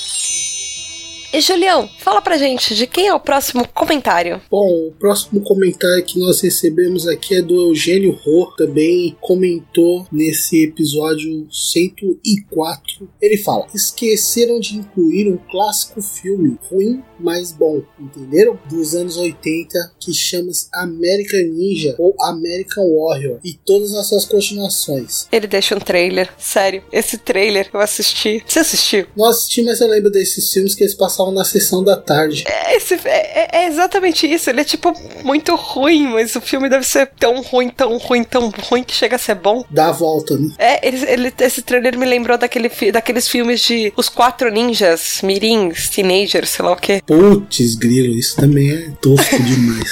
E 1.38 1.40
Julião, 1.40 1.88
fala 2.00 2.21
pra 2.21 2.37
gente 2.37 2.75
de 2.75 2.85
quem 2.85 3.07
é 3.07 3.14
o 3.14 3.21
próximo 3.21 3.64
comentário. 3.68 4.42
Bom, 4.50 4.88
o 4.88 4.92
próximo 4.99 5.40
comentário 5.40 6.04
que 6.04 6.18
nós 6.18 6.40
recebemos 6.40 7.07
aqui 7.07 7.37
é 7.37 7.40
do 7.40 7.54
Eugênio 7.68 8.11
Rô, 8.11 8.52
também 8.57 9.16
comentou 9.21 10.04
nesse 10.11 10.64
episódio 10.64 11.47
104. 11.49 13.09
Ele 13.23 13.37
fala: 13.37 13.68
esqueceram 13.73 14.59
de 14.59 14.78
incluir 14.78 15.30
um 15.30 15.37
clássico 15.49 16.02
filme 16.02 16.59
ruim, 16.68 17.04
mas 17.21 17.52
bom, 17.52 17.83
entenderam? 18.00 18.59
Dos 18.68 18.97
anos 18.97 19.16
80 19.16 19.92
que 20.00 20.12
chama-se 20.12 20.68
American 20.75 21.45
Ninja 21.52 21.95
ou 22.00 22.16
American 22.21 22.85
Warrior 22.85 23.38
e 23.45 23.54
todas 23.64 23.95
as 23.95 24.09
suas 24.09 24.25
continuações. 24.25 25.28
Ele 25.30 25.47
deixa 25.47 25.76
um 25.76 25.80
trailer, 25.80 26.35
sério. 26.37 26.83
Esse 26.92 27.16
trailer 27.16 27.71
eu 27.73 27.78
assisti. 27.78 28.42
Você 28.45 28.59
assistiu? 28.59 29.07
Não 29.16 29.26
assisti, 29.26 29.62
mas 29.62 29.80
eu 29.80 29.87
lembro 29.87 30.11
desses 30.11 30.52
filmes 30.52 30.75
que 30.75 30.83
eles 30.83 30.95
passavam 30.95 31.27
na 31.32 31.44
sessão 31.44 31.82
da 31.82 31.97
tarde. 31.97 32.44
É, 32.47 32.76
esse, 32.76 32.94
é, 33.04 33.49
é, 33.52 33.66
exatamente 33.66 34.26
isso. 34.26 34.50
Ele 34.50 34.61
é 34.61 34.64
tipo 34.64 34.92
muito 35.25 35.54
ruim, 35.54 36.08
mas 36.08 36.35
o 36.37 36.40
filme 36.40 36.68
deve 36.68 36.87
ser 36.87 37.06
tão 37.18 37.42
ruim, 37.42 37.68
tão 37.68 37.97
ruim, 37.99 38.25
tão 38.25 38.50
ruim 38.50 38.82
que 38.82 38.94
chega 38.94 39.16
a 39.16 39.18
ser 39.18 39.35
bom. 39.35 39.64
Dá 39.70 39.88
a 39.88 39.92
volta, 39.92 40.37
né? 40.37 40.50
É, 40.58 40.87
ele, 40.87 41.04
ele, 41.06 41.35
esse 41.40 41.62
trailer 41.62 41.99
me 41.99 42.06
lembrou 42.06 42.38
daquele, 42.38 42.70
daqueles 42.92 43.28
filmes 43.28 43.61
de 43.61 43.92
Os 43.97 44.08
Quatro 44.08 44.50
Ninjas, 44.50 45.20
Mirins, 45.23 45.88
Teenagers, 45.88 46.50
sei 46.50 46.64
lá 46.64 46.73
o 46.73 46.76
quê. 46.76 47.02
Putz, 47.06 47.75
grilo, 47.75 48.14
isso 48.14 48.37
também 48.37 48.70
é 48.70 48.90
tosco 49.00 49.38
demais. 49.42 49.90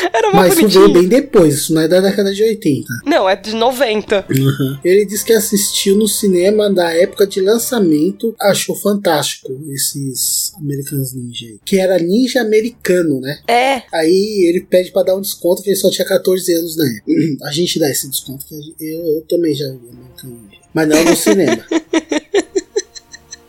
Era 0.12 0.32
Mas 0.32 0.56
isso 0.56 0.68
veio 0.68 0.92
bem 0.92 1.08
depois, 1.08 1.54
isso 1.54 1.74
não 1.74 1.82
é 1.82 1.88
da 1.88 2.00
década 2.00 2.32
de 2.32 2.42
80. 2.42 2.86
Não, 3.04 3.28
é 3.28 3.36
de 3.36 3.54
90. 3.54 4.26
Uhum. 4.30 4.78
Ele 4.84 5.04
disse 5.04 5.24
que 5.24 5.32
assistiu 5.32 5.96
no 5.96 6.08
cinema 6.08 6.70
da 6.70 6.90
época 6.92 7.26
de 7.26 7.40
lançamento, 7.40 8.34
achou 8.40 8.74
fantástico 8.74 9.48
esses 9.70 10.52
Americanos 10.56 11.12
Ninja 11.14 11.46
aí. 11.46 11.58
Que 11.64 11.78
era 11.78 11.98
ninja 11.98 12.40
americano, 12.40 13.20
né? 13.20 13.40
É. 13.48 13.82
Aí 13.92 14.46
ele 14.48 14.60
pede 14.60 14.90
pra 14.92 15.02
dar 15.02 15.16
um 15.16 15.20
desconto, 15.20 15.62
que 15.62 15.70
ele 15.70 15.76
só 15.76 15.90
tinha 15.90 16.06
14 16.06 16.52
anos 16.52 16.76
na 16.76 16.86
época. 16.86 17.12
A 17.48 17.52
gente 17.52 17.78
dá 17.78 17.90
esse 17.90 18.08
desconto, 18.08 18.44
que 18.46 18.54
eu, 18.54 19.16
eu 19.16 19.20
também 19.28 19.54
já 19.54 19.66
vi 19.66 19.88
American 19.90 20.30
Ninja. 20.30 20.60
Mas 20.72 20.88
não 20.88 21.04
no 21.04 21.16
cinema. 21.16 21.64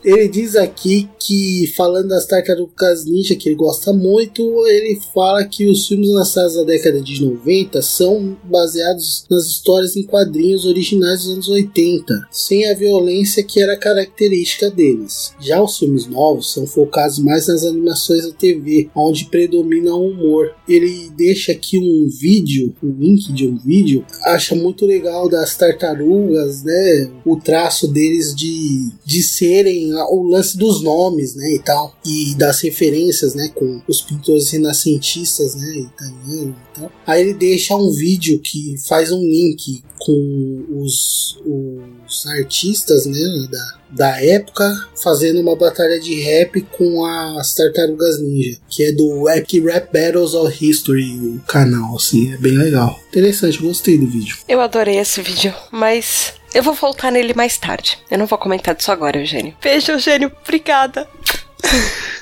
Ele 0.03 0.27
diz 0.27 0.55
aqui 0.55 1.07
que, 1.19 1.71
falando 1.75 2.09
das 2.09 2.25
tartarugas 2.25 3.05
ninja 3.05 3.35
que 3.35 3.49
ele 3.49 3.55
gosta 3.55 3.93
muito, 3.93 4.41
ele 4.67 4.99
fala 5.13 5.45
que 5.45 5.69
os 5.69 5.87
filmes 5.87 6.09
lançados 6.09 6.55
na 6.55 6.63
década 6.63 6.99
de 7.01 7.23
90 7.23 7.81
são 7.81 8.35
baseados 8.43 9.25
nas 9.29 9.45
histórias 9.45 9.95
em 9.95 10.03
quadrinhos 10.03 10.65
originais 10.65 11.23
dos 11.23 11.33
anos 11.33 11.47
80, 11.47 12.27
sem 12.31 12.67
a 12.67 12.73
violência 12.73 13.43
que 13.43 13.61
era 13.61 13.77
característica 13.77 14.69
deles. 14.71 15.33
Já 15.39 15.61
os 15.61 15.77
filmes 15.77 16.07
novos 16.07 16.51
são 16.51 16.65
focados 16.65 17.19
mais 17.19 17.47
nas 17.47 17.63
animações 17.63 18.25
da 18.25 18.33
TV, 18.33 18.89
onde 18.95 19.25
predomina 19.25 19.93
o 19.93 20.09
humor. 20.09 20.55
Ele 20.67 21.11
deixa 21.15 21.51
aqui 21.51 21.77
um 21.77 22.09
vídeo, 22.09 22.73
um 22.83 22.91
link 22.91 23.31
de 23.31 23.47
um 23.47 23.55
vídeo, 23.57 24.03
acha 24.25 24.55
muito 24.55 24.85
legal 24.85 25.29
das 25.29 25.55
tartarugas, 25.55 26.63
né? 26.63 27.11
O 27.23 27.35
traço 27.35 27.87
deles 27.87 28.33
de, 28.35 28.89
de 29.05 29.21
serem 29.21 29.90
o 30.09 30.23
lance 30.29 30.57
dos 30.57 30.81
nomes, 30.81 31.35
né, 31.35 31.53
e 31.53 31.59
tal, 31.59 31.95
e 32.05 32.35
das 32.35 32.61
referências, 32.61 33.33
né, 33.33 33.49
com 33.53 33.81
os 33.87 34.01
pintores 34.01 34.49
renascentistas, 34.49 35.55
né, 35.55 35.75
italianos 35.77 36.55
e 36.55 36.79
tal. 36.79 36.91
Aí 37.05 37.21
ele 37.21 37.33
deixa 37.33 37.75
um 37.75 37.91
vídeo 37.91 38.39
que 38.39 38.75
faz 38.87 39.11
um 39.11 39.21
link 39.21 39.83
com 39.99 40.65
os, 40.69 41.39
os 41.45 42.25
artistas, 42.25 43.05
né, 43.05 43.47
da, 43.51 43.79
da 43.91 44.23
época 44.23 44.89
fazendo 45.01 45.39
uma 45.41 45.55
batalha 45.55 45.99
de 45.99 46.21
rap 46.21 46.61
com 46.77 47.05
as 47.05 47.53
Tartarugas 47.53 48.19
Ninja, 48.19 48.57
que 48.69 48.83
é 48.83 48.91
do 48.91 49.29
Epic 49.29 49.63
Rap 49.63 49.91
Battles 49.91 50.33
of 50.33 50.65
History, 50.65 51.19
o 51.19 51.39
canal, 51.47 51.95
assim, 51.95 52.33
é 52.33 52.37
bem 52.37 52.57
legal. 52.57 52.99
Interessante, 53.09 53.61
gostei 53.61 53.97
do 53.97 54.07
vídeo. 54.07 54.37
Eu 54.47 54.61
adorei 54.61 54.97
esse 54.97 55.21
vídeo, 55.21 55.53
mas 55.71 56.33
eu 56.53 56.63
vou 56.63 56.73
voltar 56.73 57.11
nele 57.11 57.33
mais 57.33 57.57
tarde. 57.57 57.97
Eu 58.09 58.17
não 58.17 58.25
vou 58.25 58.37
comentar 58.37 58.75
disso 58.75 58.91
agora, 58.91 59.17
Eugênio. 59.17 59.55
Beijo, 59.61 59.91
Eugênio. 59.91 60.31
Obrigada. 60.43 61.07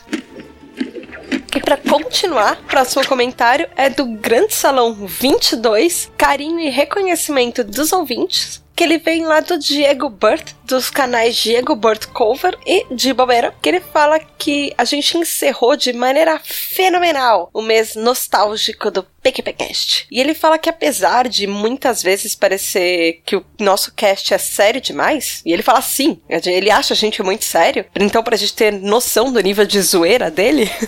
E 1.55 1.59
para 1.59 1.77
continuar, 1.77 2.57
próximo 2.67 3.05
comentário 3.07 3.67
é 3.75 3.89
do 3.89 4.05
Grande 4.05 4.53
Salão 4.53 4.93
22, 4.93 6.11
carinho 6.15 6.59
e 6.59 6.69
reconhecimento 6.69 7.63
dos 7.63 7.91
ouvintes 7.91 8.61
que 8.79 8.83
ele 8.85 8.97
vem 8.97 9.25
lá 9.25 9.41
do 9.41 9.59
Diego 9.59 10.07
Burt, 10.07 10.53
dos 10.63 10.89
canais 10.89 11.35
Diego 11.35 11.75
Burt 11.75 12.05
Cover 12.05 12.57
e 12.65 12.85
de 12.89 13.11
Bobeira, 13.11 13.53
que 13.61 13.67
ele 13.67 13.81
fala 13.81 14.17
que 14.17 14.73
a 14.77 14.85
gente 14.85 15.17
encerrou 15.17 15.75
de 15.75 15.91
maneira 15.91 16.39
fenomenal 16.41 17.49
o 17.53 17.61
mês 17.61 17.95
nostálgico 17.95 18.89
do 18.89 19.03
PQPcast. 19.21 20.07
E 20.09 20.21
ele 20.21 20.33
fala 20.33 20.57
que 20.57 20.69
apesar 20.69 21.27
de 21.27 21.45
muitas 21.45 22.01
vezes 22.01 22.35
parecer 22.35 23.21
que 23.25 23.35
o 23.35 23.45
nosso 23.59 23.93
cast 23.93 24.33
é 24.33 24.37
sério 24.37 24.79
demais, 24.79 25.41
e 25.45 25.51
ele 25.51 25.61
fala 25.61 25.81
sim, 25.81 26.21
ele 26.29 26.71
acha 26.71 26.93
a 26.93 26.97
gente 26.97 27.21
muito 27.21 27.43
sério, 27.43 27.85
então 27.99 28.23
pra 28.23 28.37
gente 28.37 28.53
ter 28.53 28.71
noção 28.71 29.29
do 29.29 29.41
nível 29.41 29.65
de 29.65 29.81
zoeira 29.81 30.31
dele... 30.31 30.71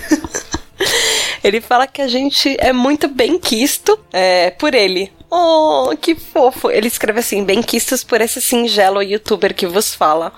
Ele 1.44 1.60
fala 1.60 1.88
que 1.88 2.02
a 2.02 2.08
gente 2.08 2.56
é 2.60 2.72
muito 2.72 3.08
bem 3.08 3.40
quisto 3.40 4.00
é, 4.14 4.52
por 4.52 4.76
ele. 4.76 5.12
Oh, 5.34 5.96
que 6.00 6.14
fofo. 6.14 6.70
Ele 6.70 6.88
escreve 6.88 7.22
assim: 7.22 7.46
bem 7.46 7.64
quistos 7.64 8.04
por 8.04 8.20
esse 8.20 8.42
singelo 8.42 9.02
youtuber 9.02 9.56
que 9.56 9.66
vos 9.66 9.96
fala. 9.96 10.34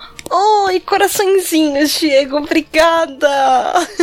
E 0.74 0.80
coraçõezinhos, 0.80 2.00
Diego, 2.00 2.38
obrigada! 2.38 3.28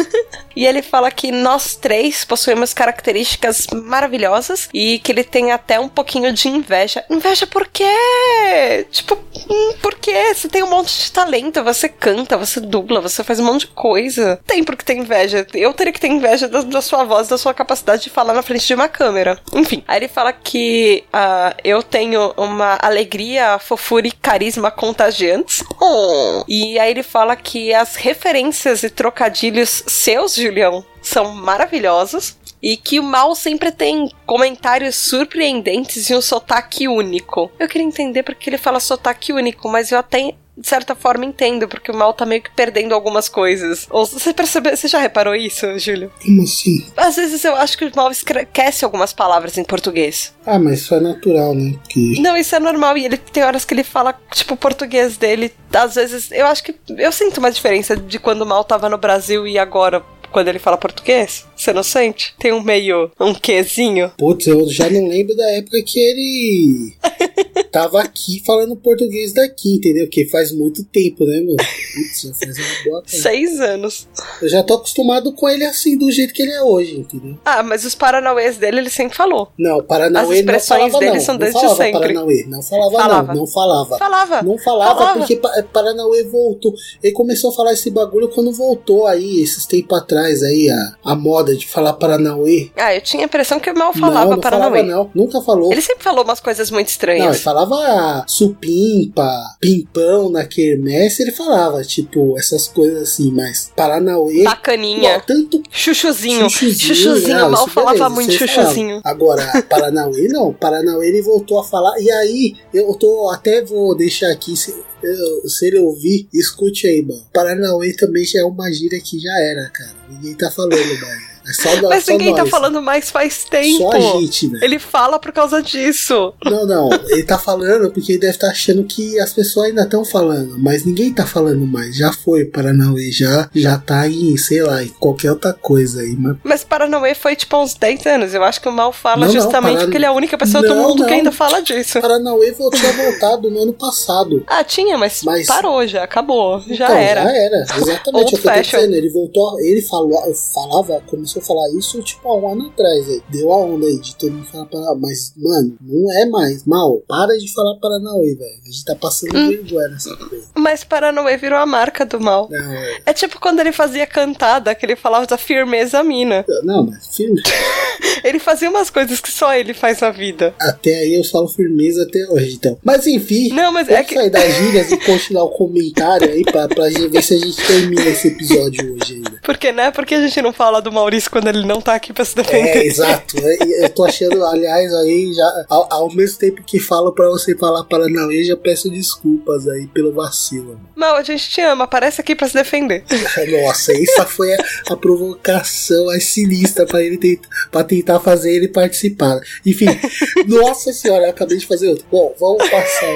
e 0.55 0.65
ele 0.65 0.81
fala 0.81 1.11
que 1.11 1.29
nós 1.29 1.75
três 1.75 2.23
possuímos 2.23 2.73
características 2.73 3.67
maravilhosas 3.73 4.69
e 4.73 4.99
que 4.99 5.11
ele 5.11 5.25
tem 5.25 5.51
até 5.51 5.77
um 5.77 5.89
pouquinho 5.89 6.31
de 6.31 6.47
inveja. 6.47 7.03
Inveja 7.09 7.45
por 7.45 7.67
quê? 7.67 8.87
Tipo, 8.89 9.17
hum, 9.49 9.73
por 9.81 9.95
quê? 9.95 10.33
Você 10.33 10.47
tem 10.47 10.63
um 10.63 10.69
monte 10.69 10.97
de 10.97 11.11
talento, 11.11 11.61
você 11.61 11.89
canta, 11.89 12.37
você 12.37 12.61
dubla, 12.61 13.01
você 13.01 13.21
faz 13.21 13.37
um 13.41 13.45
monte 13.45 13.61
de 13.61 13.67
coisa. 13.67 14.39
Tem 14.47 14.63
por 14.63 14.77
que 14.77 14.85
ter 14.85 14.95
inveja. 14.95 15.45
Eu 15.53 15.73
teria 15.73 15.91
que 15.91 15.99
ter 15.99 16.07
inveja 16.07 16.47
da, 16.47 16.61
da 16.61 16.81
sua 16.81 17.03
voz, 17.03 17.27
da 17.27 17.37
sua 17.37 17.53
capacidade 17.53 18.03
de 18.03 18.09
falar 18.09 18.33
na 18.33 18.41
frente 18.41 18.65
de 18.65 18.73
uma 18.73 18.87
câmera. 18.87 19.37
Enfim, 19.53 19.83
aí 19.85 19.99
ele 19.99 20.07
fala 20.07 20.31
que 20.31 21.03
uh, 21.07 21.53
eu 21.65 21.83
tenho 21.83 22.33
uma 22.37 22.77
alegria, 22.81 23.59
fofura 23.59 24.07
e 24.07 24.11
carisma 24.13 24.71
contagiantes. 24.71 25.61
Oh, 25.81 26.20
e 26.47 26.79
aí 26.79 26.91
ele 26.91 27.03
fala 27.03 27.35
que 27.35 27.73
as 27.73 27.95
referências 27.95 28.83
e 28.83 28.89
trocadilhos 28.89 29.83
seus, 29.87 30.35
Julião, 30.35 30.85
são 31.01 31.33
maravilhosos 31.33 32.37
e 32.61 32.77
que 32.77 32.99
o 32.99 33.03
mal 33.03 33.33
sempre 33.33 33.71
tem 33.71 34.09
comentários 34.25 34.95
surpreendentes 34.95 36.09
e 36.09 36.15
um 36.15 36.21
sotaque 36.21 36.87
único. 36.87 37.51
Eu 37.59 37.67
queria 37.67 37.87
entender 37.87 38.23
porque 38.23 38.49
ele 38.49 38.57
fala 38.57 38.79
sotaque 38.79 39.33
único, 39.33 39.67
mas 39.67 39.91
eu 39.91 39.97
até 39.97 40.35
de 40.61 40.67
certa 40.67 40.95
forma 40.95 41.25
entendo, 41.25 41.67
porque 41.67 41.91
o 41.91 41.95
mal 41.95 42.13
tá 42.13 42.25
meio 42.25 42.41
que 42.41 42.51
perdendo 42.51 42.93
algumas 42.93 43.27
coisas. 43.27 43.87
Ou 43.89 44.05
você 44.05 44.33
percebeu, 44.33 44.77
você 44.77 44.87
já 44.87 44.99
reparou 44.99 45.35
isso, 45.35 45.77
Júlio? 45.79 46.11
Como 46.23 46.43
assim? 46.43 46.85
Às 46.95 47.15
vezes 47.15 47.43
eu 47.43 47.55
acho 47.55 47.77
que 47.77 47.85
o 47.85 47.91
mal 47.95 48.11
esquece 48.11 48.85
algumas 48.85 49.11
palavras 49.11 49.57
em 49.57 49.63
português. 49.63 50.33
Ah, 50.45 50.59
mas 50.59 50.81
isso 50.81 50.93
é 50.93 50.99
natural, 50.99 51.55
né? 51.55 51.73
Que... 51.89 52.21
Não, 52.21 52.37
isso 52.37 52.55
é 52.55 52.59
normal. 52.59 52.97
E 52.97 53.05
ele 53.05 53.17
tem 53.17 53.43
horas 53.43 53.65
que 53.65 53.73
ele 53.73 53.83
fala, 53.83 54.13
tipo, 54.33 54.53
o 54.53 54.57
português 54.57 55.17
dele. 55.17 55.51
Às 55.73 55.95
vezes, 55.95 56.31
eu 56.31 56.45
acho 56.45 56.63
que. 56.63 56.75
Eu 56.97 57.11
sinto 57.11 57.39
uma 57.39 57.51
diferença 57.51 57.95
de 57.95 58.19
quando 58.19 58.43
o 58.43 58.45
mal 58.45 58.63
tava 58.63 58.87
no 58.89 58.97
Brasil 58.97 59.47
e 59.47 59.57
agora 59.57 60.03
quando 60.31 60.47
ele 60.47 60.59
fala 60.59 60.77
português? 60.77 61.45
Você 61.61 61.71
não 61.73 61.83
sente? 61.83 62.33
Tem 62.39 62.51
um 62.51 62.59
meio, 62.59 63.11
um 63.19 63.35
quezinho? 63.35 64.11
Putz, 64.17 64.47
eu 64.47 64.67
já 64.67 64.89
não 64.89 65.07
lembro 65.07 65.35
da 65.35 65.47
época 65.51 65.79
que 65.83 65.99
ele 65.99 66.93
tava 67.71 68.01
aqui 68.01 68.41
falando 68.43 68.75
português 68.75 69.31
daqui, 69.31 69.75
entendeu? 69.75 70.09
Que 70.09 70.25
faz 70.25 70.51
muito 70.51 70.83
tempo, 70.85 71.23
né, 71.23 71.39
meu? 71.39 71.55
Putz, 71.55 72.21
já 72.23 72.33
faz 72.33 72.57
uma 72.57 72.83
boa 72.83 73.03
tempo. 73.05 73.21
Seis 73.21 73.59
anos. 73.59 74.07
Eu 74.41 74.49
já 74.49 74.63
tô 74.63 74.73
acostumado 74.73 75.31
com 75.33 75.47
ele 75.47 75.63
assim, 75.63 75.95
do 75.99 76.09
jeito 76.09 76.33
que 76.33 76.41
ele 76.41 76.51
é 76.51 76.63
hoje, 76.63 76.97
entendeu? 76.97 77.37
Ah, 77.45 77.61
mas 77.61 77.85
os 77.85 77.93
paranauês 77.93 78.57
dele 78.57 78.79
ele 78.79 78.89
sempre 78.89 79.15
falou. 79.15 79.49
Não, 79.55 79.83
Paranauê 79.83 80.33
As 80.33 80.39
expressões 80.39 80.81
não 80.81 80.89
falava, 80.89 80.99
dele 80.99 81.17
não. 81.17 81.25
são 81.25 81.37
desde 81.37 81.53
não 81.53 81.61
falava 81.61 81.83
sempre. 81.83 81.99
Paranauê. 81.99 82.45
Não 82.47 82.63
falava, 82.63 82.91
falava, 82.91 83.27
não. 83.27 83.41
Não 83.41 83.47
falava. 83.47 83.97
Falava. 83.99 84.41
Não 84.41 84.57
falava, 84.57 84.95
falava. 84.95 85.19
porque 85.19 85.39
Paranauê 85.71 86.23
voltou. 86.23 86.73
Ele 87.03 87.13
começou 87.13 87.51
a 87.51 87.53
falar 87.53 87.73
esse 87.73 87.91
bagulho 87.91 88.29
quando 88.29 88.51
voltou 88.51 89.05
aí, 89.05 89.43
esses 89.43 89.67
tempos 89.67 89.95
atrás 89.95 90.41
aí, 90.41 90.67
a, 90.67 90.95
a 91.05 91.15
moda 91.15 91.50
de 91.55 91.67
falar 91.67 91.93
Paranauê. 91.93 92.71
Ah, 92.75 92.93
eu 92.95 93.01
tinha 93.01 93.23
a 93.23 93.25
impressão 93.25 93.59
que 93.59 93.69
o 93.69 93.77
mal 93.77 93.93
falava 93.93 94.25
não, 94.25 94.31
não 94.31 94.39
Paranauê. 94.39 94.81
Falava, 94.81 95.03
não, 95.03 95.11
nunca 95.13 95.41
falou. 95.41 95.71
Ele 95.71 95.81
sempre 95.81 96.03
falou 96.03 96.23
umas 96.23 96.39
coisas 96.39 96.71
muito 96.71 96.87
estranhas. 96.89 97.25
Não, 97.25 97.33
ele 97.33 97.39
falava 97.39 98.25
supimpa, 98.27 99.29
pimpão 99.59 100.29
na 100.29 100.45
quermesse, 100.45 101.21
ele 101.21 101.31
falava, 101.31 101.83
tipo, 101.83 102.37
essas 102.37 102.67
coisas 102.67 103.03
assim, 103.03 103.31
mas 103.31 103.71
Paranauê. 103.75 104.43
Bacaninha. 104.43 105.13
Não, 105.13 105.21
tanto. 105.21 105.63
Chuchuzinho. 105.69 106.49
Chuchuzinho, 106.49 106.95
chuchuzinho 106.95 107.37
não, 107.37 107.51
mal 107.51 107.67
falava 107.67 107.93
beleza, 107.93 108.09
muito 108.09 108.33
chuchuzinho. 108.33 109.01
Agora, 109.03 109.41
Paranauê 109.69 110.27
não. 110.27 110.53
Paranauê 110.53 111.07
ele 111.07 111.21
voltou 111.21 111.59
a 111.59 111.63
falar. 111.63 111.99
E 111.99 112.11
aí, 112.11 112.55
eu 112.73 112.93
tô 112.95 113.29
até 113.29 113.63
vou 113.63 113.95
deixar 113.95 114.31
aqui. 114.31 114.55
Se, 114.55 114.73
eu, 115.03 115.49
se 115.49 115.67
ele 115.67 115.79
ouvir, 115.79 116.27
escute 116.33 116.87
aí, 116.87 117.01
mano. 117.01 117.21
Paranauê 117.33 117.93
também 117.93 118.25
já 118.25 118.39
é 118.39 118.43
uma 118.43 118.71
gíria 118.71 119.01
que 119.01 119.19
já 119.19 119.39
era, 119.39 119.69
cara. 119.69 119.95
Ninguém 120.09 120.35
tá 120.35 120.49
falando 120.51 120.75
mais. 120.75 121.31
É 121.51 121.53
só 121.53 121.75
da, 121.81 121.89
Mas 121.89 122.05
só 122.05 122.11
ninguém 122.13 122.33
tá 122.33 122.41
nós. 122.41 122.49
tá 122.49 122.57
falando 122.57 122.81
mais 122.81 123.11
faz 123.11 123.43
tempo. 123.43 123.77
Só 123.77 123.91
a 123.91 123.99
gente, 123.99 124.47
né? 124.47 124.59
Ele 124.61 124.79
fala 124.79 125.19
por 125.19 125.31
causa 125.31 125.61
disso. 125.61 126.33
Não, 126.45 126.65
não. 126.65 126.89
Ele 127.09 127.23
tá 127.23 127.37
falando 127.37 127.91
porque 127.91 128.13
ele 128.13 128.19
deve 128.19 128.33
estar 128.33 128.47
tá 128.47 128.53
achando 128.53 128.83
que 128.83 129.19
as 129.19 129.33
pessoas 129.33 129.67
ainda 129.67 129.83
estão 129.83 130.05
falando. 130.05 130.57
Mas 130.57 130.85
ninguém 130.85 131.13
tá 131.13 131.25
falando 131.25 131.65
mais. 131.65 131.95
Já 131.95 132.13
foi 132.13 132.45
Paranauê, 132.45 133.11
já, 133.11 133.49
já 133.53 133.77
tá 133.77 134.07
em, 134.07 134.37
sei 134.37 134.63
lá, 134.63 134.83
em 134.83 134.87
qualquer 134.87 135.31
outra 135.31 135.53
coisa 135.53 136.01
aí. 136.01 136.15
Mas, 136.17 136.37
mas 136.43 136.63
Paranauê 136.63 137.13
foi 137.13 137.35
tipo 137.35 137.57
uns 137.57 137.73
10 137.73 138.05
anos. 138.05 138.33
Eu 138.33 138.43
acho 138.43 138.61
que 138.61 138.69
o 138.69 138.71
Mal 138.71 138.93
fala 138.93 139.25
não, 139.25 139.33
justamente 139.33 139.75
não, 139.75 139.81
porque 139.83 139.97
ele 139.97 140.05
é 140.05 140.09
a 140.09 140.13
única 140.13 140.37
pessoa 140.37 140.63
não, 140.63 140.75
do 140.75 140.81
mundo 140.81 141.05
que 141.05 141.13
ainda 141.13 141.31
fala 141.31 141.61
disso. 141.61 141.99
Paranauê 141.99 142.53
tinha 142.53 142.93
voltado 142.93 143.49
no 143.49 143.61
ano 143.61 143.73
passado. 143.73 144.45
Ah, 144.51 144.65
tinha, 144.65 144.97
mas, 144.97 145.23
mas... 145.23 145.47
parou 145.47 145.87
já, 145.87 146.03
acabou. 146.03 146.59
Já 146.67 146.85
então, 146.85 146.97
era. 146.97 147.23
Já 147.23 147.31
era, 147.31 147.61
exatamente. 147.61 148.35
o 148.35 148.41
que 148.41 148.47
eu 148.47 148.53
tô 148.53 148.61
dizendo. 148.61 148.95
Ele 148.95 149.09
voltou, 149.09 149.59
ele 149.61 149.81
falou, 149.81 150.35
falava, 150.53 151.01
começou 151.07 151.40
falar 151.41 151.69
isso 151.77 152.01
tipo 152.01 152.27
há 152.27 152.37
um 152.37 152.51
ano 152.51 152.67
atrás, 152.67 153.09
aí. 153.09 153.21
Deu 153.29 153.51
a 153.51 153.57
onda 153.57 153.85
aí 153.85 153.99
de 153.99 154.15
todo 154.15 154.31
mundo 154.31 154.45
falar 154.45 154.65
Paranauê. 154.65 154.99
Mas, 154.99 155.33
mano, 155.37 155.77
não 155.81 156.21
é 156.21 156.25
mais. 156.25 156.65
Mal, 156.65 157.01
para 157.07 157.37
de 157.37 157.51
falar 157.53 157.75
Paranauê, 157.79 158.35
velho. 158.35 158.61
A 158.63 158.65
gente 158.65 158.85
tá 158.85 158.95
passando 158.95 159.35
hum. 159.35 159.49
vergonha 159.49 159.89
nessa 159.89 160.15
coisa. 160.15 160.45
Mas 160.55 160.83
Paranauê 160.83 161.37
virou 161.37 161.59
a 161.59 161.65
marca 161.65 162.05
do 162.05 162.19
mal. 162.19 162.47
Não, 162.49 162.73
é... 162.73 163.01
é 163.07 163.13
tipo 163.13 163.39
quando 163.39 163.59
ele 163.59 163.71
fazia 163.71 164.05
cantada, 164.05 164.73
que 164.75 164.85
ele 164.85 164.95
falava 164.95 165.25
da 165.25 165.37
firmeza 165.37 166.03
mina. 166.03 166.45
Não, 166.63 166.85
mas 166.85 167.15
firme. 167.15 167.41
ele 168.23 168.39
fazia 168.39 168.69
umas 168.69 168.89
coisas 168.89 169.19
que 169.19 169.31
só 169.31 169.53
ele 169.53 169.73
faz 169.73 169.99
na 170.01 170.11
vida. 170.11 170.53
Até 170.59 170.99
aí 170.99 171.15
eu 171.15 171.23
falo 171.23 171.47
firmeza 171.47 172.03
até 172.03 172.19
hoje, 172.29 172.55
então. 172.55 172.77
Mas 172.83 173.07
enfim, 173.07 173.49
não, 173.49 173.71
mas 173.71 173.89
é 173.89 174.03
que... 174.03 174.15
sair 174.15 174.29
das 174.29 174.53
gírias 174.55 174.91
e 174.91 174.97
continuar 174.97 175.43
o 175.45 175.49
comentário 175.49 176.29
aí 176.29 176.43
pra, 176.43 176.67
pra 176.67 176.85
ver 176.85 177.21
se 177.21 177.33
a 177.33 177.37
gente 177.37 177.57
termina 177.65 178.05
esse 178.05 178.27
episódio 178.29 178.93
hoje 178.93 179.15
ainda. 179.15 179.39
Por 179.43 179.57
que, 179.57 179.71
né? 179.71 179.91
Porque 179.91 180.15
a 180.15 180.21
gente 180.21 180.41
não 180.41 180.53
fala 180.53 180.81
do 180.81 180.91
Maurício 180.91 181.20
quando 181.27 181.47
ele 181.47 181.65
não 181.65 181.81
tá 181.81 181.95
aqui 181.95 182.13
pra 182.13 182.25
se 182.25 182.35
defender. 182.35 182.77
É, 182.77 182.85
exato. 182.85 183.35
Eu 183.37 183.89
tô 183.89 184.03
achando, 184.05 184.43
aliás, 184.45 184.93
aí 184.93 185.33
já 185.33 185.65
ao, 185.69 185.87
ao 185.93 186.13
mesmo 186.13 186.37
tempo 186.37 186.63
que 186.63 186.79
falo 186.79 187.11
pra 187.13 187.27
você 187.29 187.55
falar 187.57 187.83
Paranauê, 187.85 188.43
já 188.43 188.55
peço 188.55 188.89
desculpas 188.89 189.67
aí 189.67 189.87
pelo 189.87 190.13
vacilo. 190.13 190.79
Não, 190.95 191.15
a 191.15 191.23
gente 191.23 191.49
te 191.49 191.61
ama, 191.61 191.85
aparece 191.85 192.21
aqui 192.21 192.35
pra 192.35 192.47
se 192.47 192.53
defender. 192.53 193.03
Nossa, 193.63 193.93
essa 193.93 194.25
foi 194.25 194.53
a, 194.53 194.57
a 194.91 194.97
provocação 194.97 196.05
mais 196.05 196.25
sinistra 196.25 196.85
pra 196.85 197.01
ele 197.01 197.17
tentar, 197.17 197.47
pra 197.71 197.83
tentar 197.83 198.19
fazer 198.19 198.53
ele 198.53 198.67
participar. 198.67 199.39
Enfim, 199.65 199.87
nossa 200.47 200.93
senhora, 200.93 201.25
eu 201.25 201.29
acabei 201.29 201.57
de 201.57 201.65
fazer 201.65 201.89
outro. 201.89 202.05
Bom, 202.11 202.35
vamos 202.39 202.69
passar. 202.69 203.07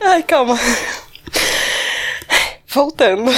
Ai, 0.00 0.22
calma. 0.22 0.58
Voltando. 2.76 3.30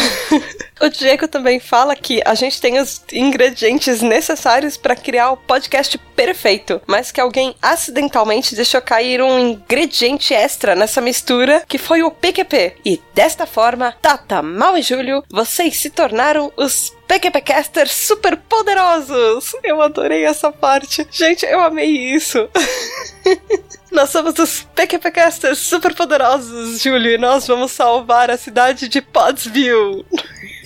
o 0.83 0.89
Diego 0.89 1.29
também 1.29 1.61
fala 1.61 1.95
que 1.95 2.21
a 2.25 2.35
gente 2.35 2.61
tem 2.61 2.81
os 2.81 3.01
ingredientes 3.13 4.03
necessários 4.03 4.77
para 4.77 4.97
criar 4.97 5.31
o 5.31 5.37
podcast 5.37 5.97
perfeito, 6.17 6.81
mas 6.89 7.13
que 7.13 7.21
alguém 7.21 7.55
acidentalmente 7.63 8.57
deixou 8.57 8.83
cair 8.83 9.23
um 9.23 9.39
ingrediente 9.39 10.35
extra 10.35 10.75
nessa 10.75 11.01
mistura, 11.01 11.63
que 11.69 11.79
foi 11.79 12.03
o 12.03 12.11
PQP. 12.11 12.75
E 12.85 13.01
desta 13.15 13.47
forma, 13.47 13.95
Tata, 14.03 14.43
Mal 14.43 14.77
e 14.77 14.83
Júlio, 14.83 15.23
vocês 15.31 15.77
se 15.77 15.91
tornaram 15.91 16.53
os 16.57 16.93
PQPcasters 17.07 17.93
super 17.93 18.37
poderosos. 18.37 19.53
Eu 19.63 19.81
adorei 19.81 20.25
essa 20.25 20.51
parte. 20.51 21.07
Gente, 21.13 21.47
eu 21.47 21.61
amei 21.61 21.89
isso. 21.89 22.49
Nós 23.91 24.11
somos 24.11 24.39
os 24.39 24.67
PQPcasters 24.75 25.59
super 25.59 25.95
poderosos, 25.95 26.81
Júlio, 26.81 27.13
e 27.13 27.19
nós 27.19 27.47
vamos 27.47 27.73
salvar 27.73 28.31
a 28.31 28.37
cidade 28.37 28.89
de 28.89 29.01
Pottsville. 29.01 30.05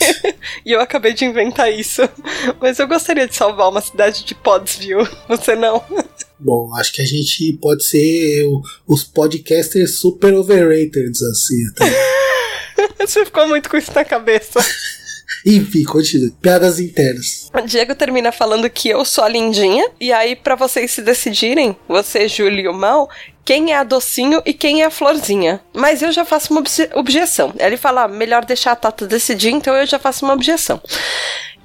e 0.67 0.73
eu 0.73 0.81
acabei 0.81 1.13
de 1.13 1.25
inventar 1.25 1.73
isso. 1.73 2.03
Mas 2.61 2.79
eu 2.79 2.89
gostaria 2.89 3.29
de 3.29 3.35
salvar 3.35 3.69
uma 3.69 3.81
cidade 3.81 4.25
de 4.25 4.35
Pottsville. 4.35 5.09
Você 5.29 5.55
não? 5.55 5.83
Bom, 6.39 6.75
acho 6.75 6.93
que 6.93 7.03
a 7.03 7.07
gente 7.07 7.53
pode 7.55 7.85
ser 7.85 8.45
o, 8.45 8.61
os 8.87 9.05
podcasters 9.05 9.99
super 9.99 10.35
overrated, 10.35 11.13
assim. 11.31 11.67
Até. 11.69 12.23
Você 13.07 13.25
ficou 13.25 13.47
muito 13.47 13.71
com 13.71 13.77
isso 13.77 13.93
na 13.95 14.05
cabeça. 14.05 14.59
Enfim, 15.47 15.85
continua. 15.85 16.31
Piadas 16.41 16.81
internas. 16.81 17.42
Diego 17.67 17.95
termina 17.95 18.33
falando 18.33 18.69
que 18.69 18.89
eu 18.89 19.05
sou 19.05 19.25
a 19.25 19.29
lindinha. 19.29 19.87
E 20.01 20.13
aí, 20.13 20.35
para 20.35 20.55
vocês 20.55 20.91
se 20.91 21.03
decidirem, 21.03 21.77
você, 21.89 22.29
Júlio 22.29 22.61
e 22.61 22.69
o 22.69 22.73
Mal, 22.73 23.09
quem 23.45 23.73
é 23.73 23.77
a 23.77 23.85
docinho 23.85 24.43
e 24.45 24.53
quem 24.53 24.83
é 24.83 24.87
a 24.87 24.91
florzinha. 24.91 25.61
Mas 25.73 26.03
eu 26.03 26.13
já 26.13 26.25
faço 26.25 26.53
uma 26.53 26.61
obje 26.61 26.89
objeção. 26.95 27.53
Ele 27.59 27.77
fala, 27.77 28.05
ah, 28.05 28.09
melhor 28.09 28.45
deixar 28.45 28.73
a 28.73 28.77
Tata 28.77 29.07
decidir, 29.07 29.51
então 29.51 29.75
eu 29.75 29.87
já 29.87 29.99
faço 29.99 30.25
uma 30.25 30.35
objeção. 30.35 30.81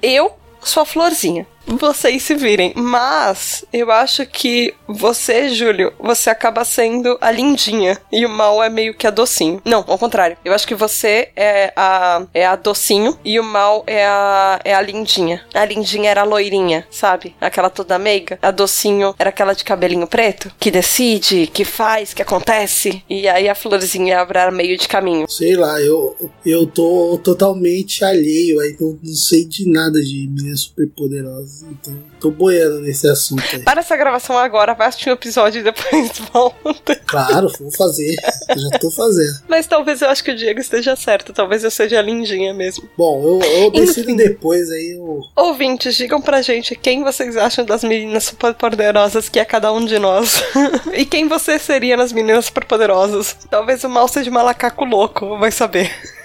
Eu 0.02 0.32
sou 0.60 0.82
a 0.82 0.86
florzinha 0.86 1.46
vocês 1.76 2.22
se 2.22 2.34
virem. 2.34 2.72
Mas 2.76 3.64
eu 3.72 3.90
acho 3.90 4.24
que 4.26 4.74
você, 4.86 5.50
Júlio, 5.50 5.92
você 5.98 6.30
acaba 6.30 6.64
sendo 6.64 7.18
a 7.20 7.30
lindinha 7.30 7.98
e 8.10 8.24
o 8.24 8.28
mal 8.28 8.62
é 8.62 8.68
meio 8.68 8.94
que 8.94 9.06
a 9.06 9.10
docinho. 9.10 9.60
Não, 9.64 9.84
ao 9.86 9.98
contrário. 9.98 10.36
Eu 10.44 10.52
acho 10.52 10.66
que 10.66 10.74
você 10.74 11.30
é 11.36 11.72
a 11.76 12.26
é 12.32 12.46
a 12.46 12.56
docinho 12.56 13.18
e 13.24 13.38
o 13.38 13.44
mal 13.44 13.84
é 13.86 14.06
a 14.06 14.60
é 14.64 14.74
a 14.74 14.80
lindinha. 14.80 15.44
A 15.54 15.64
lindinha 15.64 16.10
era 16.10 16.22
a 16.22 16.24
loirinha, 16.24 16.86
sabe? 16.90 17.34
Aquela 17.40 17.70
toda 17.70 17.98
meiga. 17.98 18.38
A 18.40 18.50
docinho 18.50 19.14
era 19.18 19.30
aquela 19.30 19.54
de 19.54 19.64
cabelinho 19.64 20.06
preto 20.06 20.50
que 20.58 20.70
decide, 20.70 21.46
que 21.46 21.64
faz, 21.64 22.14
que 22.14 22.22
acontece. 22.22 23.02
E 23.08 23.28
aí 23.28 23.48
a 23.48 23.54
florzinha 23.54 24.20
abre 24.20 24.38
meio 24.50 24.78
de 24.78 24.86
caminho. 24.86 25.28
Sei 25.28 25.56
lá, 25.56 25.80
eu 25.80 26.16
eu 26.44 26.66
tô 26.66 27.20
totalmente 27.22 28.04
alheio 28.04 28.60
aí, 28.60 28.76
não, 28.80 28.98
não 29.02 29.14
sei 29.14 29.44
de 29.44 29.68
nada 29.68 30.00
de 30.00 30.28
meninas 30.28 30.60
superpoderosas. 30.60 31.57
Então, 31.62 31.96
tô 32.20 32.30
boiando 32.30 32.80
nesse 32.80 33.08
assunto 33.08 33.42
aí. 33.52 33.62
Para 33.62 33.80
essa 33.80 33.96
gravação 33.96 34.36
agora, 34.36 34.74
vai 34.74 34.88
assistir 34.88 35.08
o 35.08 35.12
um 35.12 35.14
episódio 35.14 35.60
e 35.60 35.64
depois 35.64 36.18
volta. 36.32 36.96
Claro, 37.06 37.50
vou 37.58 37.70
fazer. 37.72 38.14
Eu 38.48 38.58
já 38.58 38.78
tô 38.78 38.90
fazendo. 38.90 39.42
Mas 39.48 39.66
talvez 39.66 40.02
eu 40.02 40.08
acho 40.08 40.22
que 40.22 40.30
o 40.30 40.36
Diego 40.36 40.60
esteja 40.60 40.94
certo. 40.96 41.32
Talvez 41.32 41.64
eu 41.64 41.70
seja 41.70 41.98
a 41.98 42.02
lindinha 42.02 42.52
mesmo. 42.52 42.88
Bom, 42.96 43.22
eu, 43.22 43.40
eu 43.42 43.70
decido 43.70 44.10
Enfim, 44.10 44.16
depois 44.16 44.70
aí. 44.70 44.96
Eu... 44.96 45.22
Ouvintes, 45.36 45.96
digam 45.96 46.20
pra 46.20 46.42
gente 46.42 46.74
quem 46.74 47.02
vocês 47.02 47.36
acham 47.36 47.64
das 47.64 47.84
meninas 47.84 48.24
superpoderosas 48.24 49.28
que 49.28 49.38
é 49.38 49.44
cada 49.44 49.72
um 49.72 49.84
de 49.84 49.98
nós. 49.98 50.42
e 50.92 51.04
quem 51.04 51.28
você 51.28 51.58
seria 51.58 51.96
nas 51.96 52.12
meninas 52.12 52.46
superpoderosas. 52.46 53.36
Talvez 53.50 53.84
o 53.84 53.88
mal 53.88 54.08
seja 54.08 54.30
um 54.30 54.34
macaco 54.34 54.84
louco, 54.84 55.38
vai 55.38 55.50
saber. 55.50 56.17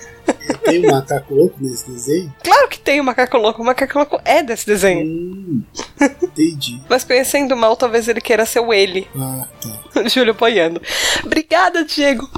Tem 0.63 0.86
um 0.86 0.91
macaco 0.91 1.33
louco 1.36 1.57
nesse 1.59 1.89
desenho? 1.89 2.33
Claro 2.43 2.67
que 2.69 2.79
tem 2.79 3.01
um 3.01 3.03
macaco 3.03 3.38
louco. 3.38 3.62
O 3.62 3.65
macaco 3.65 3.97
louco 3.97 4.21
é 4.23 4.41
desse 4.41 4.65
desenho. 4.65 5.05
Hum, 5.05 5.63
entendi. 6.21 6.81
Mas 6.89 7.03
conhecendo 7.03 7.55
mal, 7.55 7.75
talvez 7.75 8.07
ele 8.07 8.21
queira 8.21 8.45
ser 8.45 8.59
o 8.59 8.73
ele. 8.73 9.07
Ah, 9.15 9.47
tá. 9.93 10.07
Júlio 10.07 10.31
apoiando. 10.31 10.81
Obrigada, 11.23 11.83
Diego. 11.83 12.29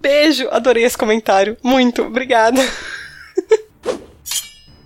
Beijo. 0.00 0.48
Adorei 0.50 0.84
esse 0.84 0.96
comentário. 0.98 1.56
Muito. 1.62 2.02
Obrigada. 2.02 2.60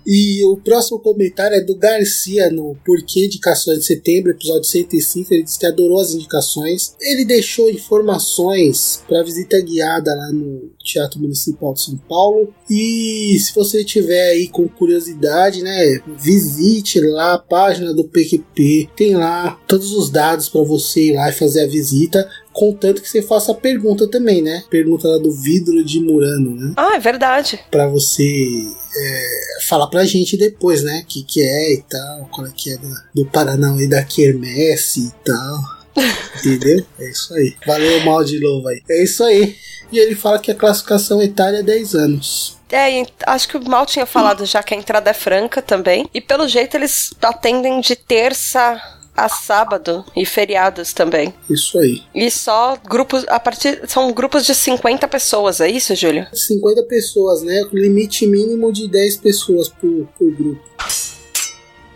E 0.06 0.44
o 0.44 0.56
próximo 0.56 0.98
comentário 0.98 1.56
é 1.56 1.60
do 1.60 1.76
Garcia 1.76 2.50
no 2.50 2.76
Porquê 2.84 3.26
Indicações 3.26 3.78
de 3.78 3.84
Setembro, 3.86 4.32
episódio 4.32 4.64
105. 4.64 5.32
Ele 5.32 5.42
disse 5.42 5.58
que 5.58 5.66
adorou 5.66 5.98
as 5.98 6.12
indicações. 6.12 6.94
Ele 7.00 7.24
deixou 7.24 7.70
informações 7.70 9.02
para 9.08 9.22
visita 9.22 9.60
guiada 9.60 10.14
lá 10.14 10.30
no 10.32 10.70
Teatro 10.82 11.20
Municipal 11.20 11.72
de 11.72 11.80
São 11.80 11.96
Paulo. 11.96 12.52
E 12.68 13.38
se 13.40 13.54
você 13.54 13.82
tiver 13.82 14.30
aí 14.30 14.48
com 14.48 14.68
curiosidade, 14.68 15.62
né, 15.62 16.00
visite 16.18 17.00
lá 17.00 17.34
a 17.34 17.38
página 17.38 17.94
do 17.94 18.04
PQP. 18.04 18.90
Tem 18.94 19.16
lá 19.16 19.58
todos 19.66 19.92
os 19.92 20.10
dados 20.10 20.48
para 20.48 20.62
você 20.62 21.08
ir 21.08 21.12
lá 21.14 21.30
e 21.30 21.32
fazer 21.32 21.62
a 21.62 21.66
visita 21.66 22.28
contanto 22.54 23.02
que 23.02 23.08
você 23.08 23.20
faça 23.20 23.52
a 23.52 23.54
pergunta 23.54 24.08
também, 24.08 24.40
né? 24.40 24.62
Pergunta 24.70 25.08
lá 25.08 25.18
do 25.18 25.32
vidro 25.32 25.84
de 25.84 26.00
Murano, 26.00 26.54
né? 26.54 26.72
Ah, 26.76 26.94
é 26.94 27.00
verdade. 27.00 27.60
Para 27.70 27.88
você 27.88 28.24
é, 28.96 29.28
falar 29.66 29.88
pra 29.88 30.04
gente 30.04 30.36
depois, 30.36 30.82
né? 30.82 31.02
O 31.04 31.06
que, 31.06 31.24
que 31.24 31.42
é 31.42 31.74
e 31.74 31.82
tal, 31.82 32.28
qual 32.30 32.46
é 32.46 32.52
que 32.56 32.70
é 32.70 32.76
do, 32.78 32.94
do 33.14 33.26
Paraná 33.26 33.76
e 33.82 33.88
da 33.88 34.04
Quermesse 34.04 35.08
e 35.08 35.12
tal. 35.24 35.58
Entendeu? 36.38 36.86
É 36.98 37.10
isso 37.10 37.34
aí. 37.34 37.54
Valeu, 37.66 38.04
mal 38.04 38.24
de 38.24 38.40
novo 38.40 38.68
aí. 38.68 38.80
É 38.88 39.02
isso 39.02 39.24
aí. 39.24 39.56
E 39.90 39.98
ele 39.98 40.14
fala 40.14 40.38
que 40.38 40.50
a 40.50 40.54
classificação 40.54 41.20
etária 41.20 41.58
é 41.58 41.62
10 41.62 41.94
anos. 41.94 42.56
É, 42.70 43.06
acho 43.26 43.48
que 43.48 43.56
o 43.56 43.68
Mal 43.68 43.86
tinha 43.86 44.06
falado 44.06 44.44
já 44.44 44.62
que 44.62 44.74
a 44.74 44.76
entrada 44.76 45.10
é 45.10 45.14
franca 45.14 45.60
também. 45.60 46.08
E 46.14 46.20
pelo 46.20 46.48
jeito 46.48 46.76
eles 46.76 47.12
atendem 47.20 47.80
de 47.80 47.94
terça 47.94 48.80
a 49.16 49.28
sábado 49.28 50.04
e 50.16 50.26
feriados 50.26 50.92
também. 50.92 51.34
Isso 51.48 51.78
aí. 51.78 52.02
E 52.14 52.30
só 52.30 52.76
grupos, 52.76 53.24
a 53.28 53.38
partir 53.38 53.80
são 53.86 54.12
grupos 54.12 54.44
de 54.44 54.54
50 54.54 55.06
pessoas, 55.08 55.60
é 55.60 55.68
isso, 55.68 55.94
Júlio? 55.94 56.26
50 56.32 56.82
pessoas, 56.84 57.42
né? 57.42 57.64
Limite 57.72 58.26
mínimo 58.26 58.72
de 58.72 58.88
10 58.88 59.18
pessoas 59.18 59.68
por, 59.68 60.08
por 60.18 60.30
grupo. 60.32 60.62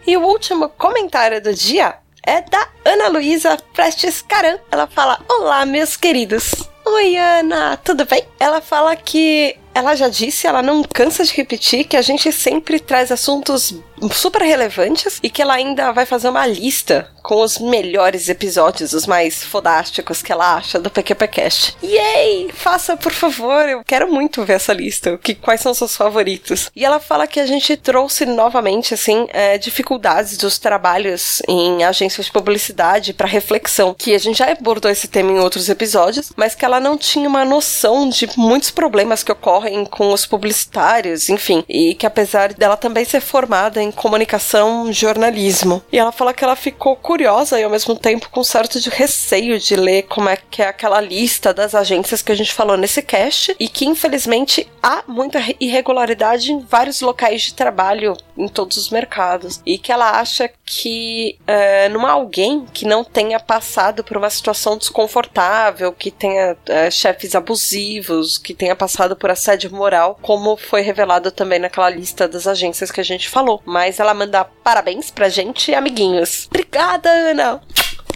E 0.07 0.17
o 0.17 0.23
último 0.23 0.69
comentário 0.71 1.43
do 1.43 1.53
dia 1.53 1.97
é 2.25 2.41
da 2.41 2.69
Ana 2.85 3.09
Luísa 3.09 3.59
Prestes 3.75 4.23
Caran. 4.23 4.59
Ela 4.71 4.87
fala: 4.87 5.21
Olá, 5.29 5.67
meus 5.67 5.97
queridos. 5.97 6.53
Oi, 6.87 7.17
Ana, 7.17 7.77
tudo 7.77 8.07
bem? 8.07 8.25
Ela 8.41 8.63
fala 8.63 8.97
que 8.97 9.57
ela 9.79 9.95
já 9.95 10.09
disse, 10.09 10.47
ela 10.47 10.61
não 10.61 10.83
cansa 10.83 11.25
de 11.25 11.33
repetir 11.33 11.85
que 11.85 11.97
a 11.97 12.03
gente 12.03 12.33
sempre 12.33 12.81
traz 12.81 13.13
assuntos 13.13 13.75
super 14.13 14.43
relevantes 14.43 15.19
e 15.23 15.31
que 15.31 15.41
ela 15.41 15.55
ainda 15.55 15.93
vai 15.93 16.05
fazer 16.05 16.29
uma 16.29 16.47
lista 16.47 17.09
com 17.23 17.43
os 17.43 17.59
melhores 17.59 18.29
episódios, 18.29 18.95
os 18.95 19.07
mais 19.07 19.45
fodásticos 19.45 20.23
que 20.23 20.33
ela 20.33 20.55
acha 20.55 20.79
do 20.79 20.91
PQPcast. 20.91 21.77
Yay! 21.85 22.51
Faça, 22.55 22.97
por 22.97 23.13
favor, 23.13 23.69
eu 23.69 23.83
quero 23.85 24.11
muito 24.11 24.43
ver 24.45 24.55
essa 24.55 24.73
lista. 24.73 25.19
Que, 25.19 25.35
quais 25.35 25.61
são 25.61 25.75
seus 25.75 25.95
favoritos? 25.95 26.71
E 26.75 26.87
ela 26.87 26.99
fala 26.99 27.27
que 27.27 27.39
a 27.39 27.47
gente 27.47 27.77
trouxe 27.77 28.25
novamente, 28.25 28.95
assim, 28.95 29.27
é, 29.31 29.59
dificuldades 29.59 30.39
dos 30.39 30.59
trabalhos 30.59 31.43
em 31.47 31.85
agências 31.85 32.27
de 32.27 32.33
publicidade 32.33 33.13
para 33.13 33.29
reflexão, 33.29 33.95
que 33.95 34.15
a 34.15 34.19
gente 34.19 34.39
já 34.39 34.51
abordou 34.51 34.91
esse 34.91 35.07
tema 35.07 35.31
em 35.31 35.39
outros 35.39 35.69
episódios, 35.69 36.33
mas 36.35 36.55
que 36.55 36.65
ela 36.65 36.81
não 36.81 36.97
tinha 36.97 37.29
uma 37.29 37.45
noção 37.45 38.09
de 38.09 38.27
muitos 38.39 38.71
problemas 38.71 39.23
que 39.23 39.33
ocorrem 39.33 39.68
com 39.85 40.13
os 40.13 40.27
publicitários, 40.27 41.29
enfim, 41.29 41.65
e 41.69 41.95
que 41.95 42.07
apesar 42.07 42.53
dela 42.53 42.77
também 42.77 43.05
ser 43.05 43.21
formada 43.21 43.83
em 43.83 43.91
comunicação, 43.91 44.93
jornalismo, 44.93 45.83
e 45.93 45.99
ela 45.99 46.13
fala 46.13 46.35
que 46.35 46.45
ela 46.45 46.57
ficou 46.57 46.97
curiosa 46.97 47.59
e 47.59 47.65
ao 47.65 47.71
mesmo 47.71 47.97
tempo 47.97 48.31
com 48.31 48.43
certo 48.45 48.81
de 48.81 48.91
receio 48.91 49.59
de 49.59 49.77
ler 49.77 50.03
como 50.03 50.29
é 50.29 50.37
que 50.37 50.63
é 50.63 50.69
aquela 50.69 51.01
lista 51.01 51.53
das 51.53 51.75
agências 51.75 52.23
que 52.23 52.33
a 52.33 52.35
gente 52.35 52.53
falou 52.53 52.77
nesse 52.77 53.03
cast 53.03 53.55
e 53.59 53.69
que 53.69 53.87
infelizmente 53.87 54.69
há 54.83 55.03
muita 55.07 55.39
irregularidade 55.61 56.53
em 56.53 56.61
vários 56.61 57.01
locais 57.01 57.43
de 57.43 57.55
trabalho 57.55 58.17
em 58.37 58.49
todos 58.49 58.77
os 58.77 58.91
mercados. 58.91 59.61
E 59.67 59.79
que 59.79 59.93
ela 59.93 60.19
acha 60.19 60.51
que 60.69 61.39
é, 61.47 61.89
não 61.89 62.05
há 62.05 62.11
alguém 62.11 62.67
que 62.67 62.85
não 62.85 63.03
tenha 63.03 63.41
passado 63.41 64.05
por 64.05 64.19
uma 64.19 64.29
situação 64.29 64.77
desconfortável, 64.77 65.91
que 65.93 66.11
tenha 66.11 66.55
é, 66.67 66.91
chefes 66.91 67.35
abusivos, 67.35 68.37
que 68.37 68.53
tenha 68.53 68.77
passado 68.77 69.17
por 69.17 69.31
assédio 69.31 69.73
moral, 69.73 70.19
como 70.21 70.59
foi 70.59 70.83
revelado 70.83 71.31
também 71.31 71.59
naquela 71.59 71.89
lista 71.89 72.29
das 72.29 72.47
agências 72.47 72.91
que 72.91 73.01
a 73.01 73.05
gente 73.05 73.31
falou. 73.31 73.63
Mas 73.65 73.99
ela 73.99 74.13
manda 74.13 74.45
parabéns 74.45 75.11
pra 75.11 75.31
gente, 75.31 75.75
amiguinhos. 75.75 76.47
Obrigada, 76.51 77.09
Ana! 77.09 77.63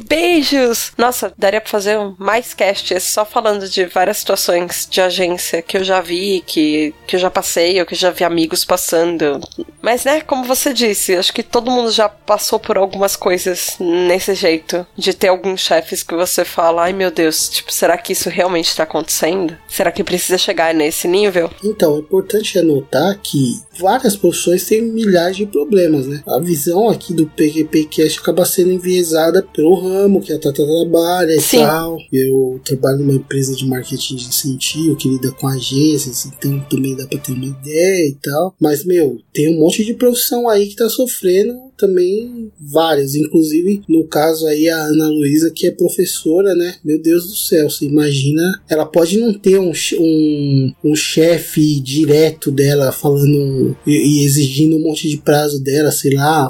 Beijos! 0.05 0.93
Nossa, 0.97 1.33
daria 1.39 1.61
pra 1.61 1.71
fazer 1.71 1.99
mais 2.19 2.55
casts 2.55 3.03
só 3.03 3.25
falando 3.25 3.69
de 3.69 3.87
várias 3.87 4.19
situações 4.19 4.87
de 4.91 5.01
agência 5.01 5.63
que 5.63 5.77
eu 5.77 5.85
já 5.85 6.01
vi, 6.01 6.43
que, 6.47 6.95
que 7.07 7.17
eu 7.17 7.21
já 7.21 7.31
passei, 7.31 7.81
ou 7.81 7.87
que 7.87 7.95
já 7.95 8.11
vi 8.11 8.25
amigos 8.25 8.65
passando. 8.65 9.41
Mas, 9.81 10.05
né, 10.05 10.21
como 10.21 10.45
você 10.45 10.73
disse, 10.73 11.17
acho 11.17 11.33
que 11.33 11.43
todo 11.43 11.71
mundo 11.71 11.91
já 11.91 12.09
passou 12.09 12.59
por 12.59 12.77
algumas 12.77 13.17
coisas 13.17 13.77
nesse 13.81 14.35
jeito. 14.35 14.87
De 14.97 15.13
ter 15.13 15.29
alguns 15.29 15.61
chefes 15.61 16.03
que 16.03 16.15
você 16.15 16.45
fala, 16.45 16.83
ai 16.85 16.93
meu 16.93 17.11
Deus, 17.11 17.49
tipo, 17.49 17.73
será 17.73 17.99
que 17.99 18.13
isso 18.13 18.29
realmente 18.29 18.75
tá 18.75 18.85
acontecendo? 18.85 19.57
Será 19.69 19.91
que 19.91 20.05
precisa 20.05 20.39
chegar 20.39 20.75
nesse 20.75 21.09
nível? 21.09 21.51
Então, 21.65 21.97
é 21.97 21.99
importante 21.99 22.59
anotar 22.59 23.19
que 23.21 23.61
várias 23.79 24.17
profissões 24.17 24.65
têm 24.65 24.83
milhares 24.83 25.37
de 25.37 25.47
problemas, 25.47 26.07
né? 26.07 26.23
A 26.27 26.39
visão 26.39 26.89
aqui 26.89 27.13
do 27.13 27.27
PQP 27.27 27.85
Cast 27.87 28.19
acaba 28.21 28.45
sendo 28.45 28.73
enviesada 28.73 29.43
pelo 29.43 29.75
ramo 29.83 30.21
que 30.21 30.33
a 30.33 30.39
Tata 30.39 30.65
trabalha 30.65 31.35
e 31.35 31.41
Sim. 31.41 31.59
tal. 31.59 31.99
Eu 32.13 32.61
trabalho 32.65 32.99
numa 32.99 33.15
empresa 33.15 33.55
de 33.55 33.67
marketing 33.67 34.17
de 34.17 34.27
incentivo 34.27 34.97
que 34.97 35.09
lida 35.09 35.31
com 35.33 35.49
agências, 35.49 36.27
então 36.27 36.61
também 36.71 36.97
dá 36.97 37.07
pra 37.07 37.19
ter 37.19 37.33
uma 37.33 37.45
ideia 37.45 38.09
e 38.09 38.17
tal. 38.23 38.55
Mas, 38.61 38.85
meu, 38.85 39.19
tem 39.33 39.55
um 39.55 39.61
monte 39.61 39.85
de 39.85 39.95
profissão 39.95 40.49
aí 40.49 40.69
que 40.69 40.77
tá 40.77 40.89
sofrendo 40.89 41.73
também 41.77 42.53
várias, 42.61 43.17
inclusive 43.17 43.83
no 43.89 44.05
caso 44.05 44.47
aí 44.47 44.69
a 44.69 44.85
Ana 44.85 45.09
Luísa 45.09 45.51
que 45.51 45.67
é 45.67 45.71
professora, 45.71 46.55
né? 46.55 46.77
Meu 46.85 47.01
Deus 47.01 47.27
do 47.27 47.35
céu, 47.35 47.69
você 47.69 47.87
imagina, 47.87 48.63
ela 48.69 48.87
pode 48.87 49.19
não 49.19 49.33
ter 49.33 49.59
um, 49.59 49.73
um, 49.99 50.73
um 50.85 50.95
chefe 50.95 51.81
direto 51.81 52.53
dela 52.53 52.93
falando 52.93 53.77
e, 53.85 54.21
e 54.21 54.25
exigindo 54.25 54.77
um 54.77 54.83
monte 54.83 55.09
de 55.09 55.17
prazo 55.17 55.61
dela, 55.61 55.91
sei 55.91 56.15
lá, 56.15 56.49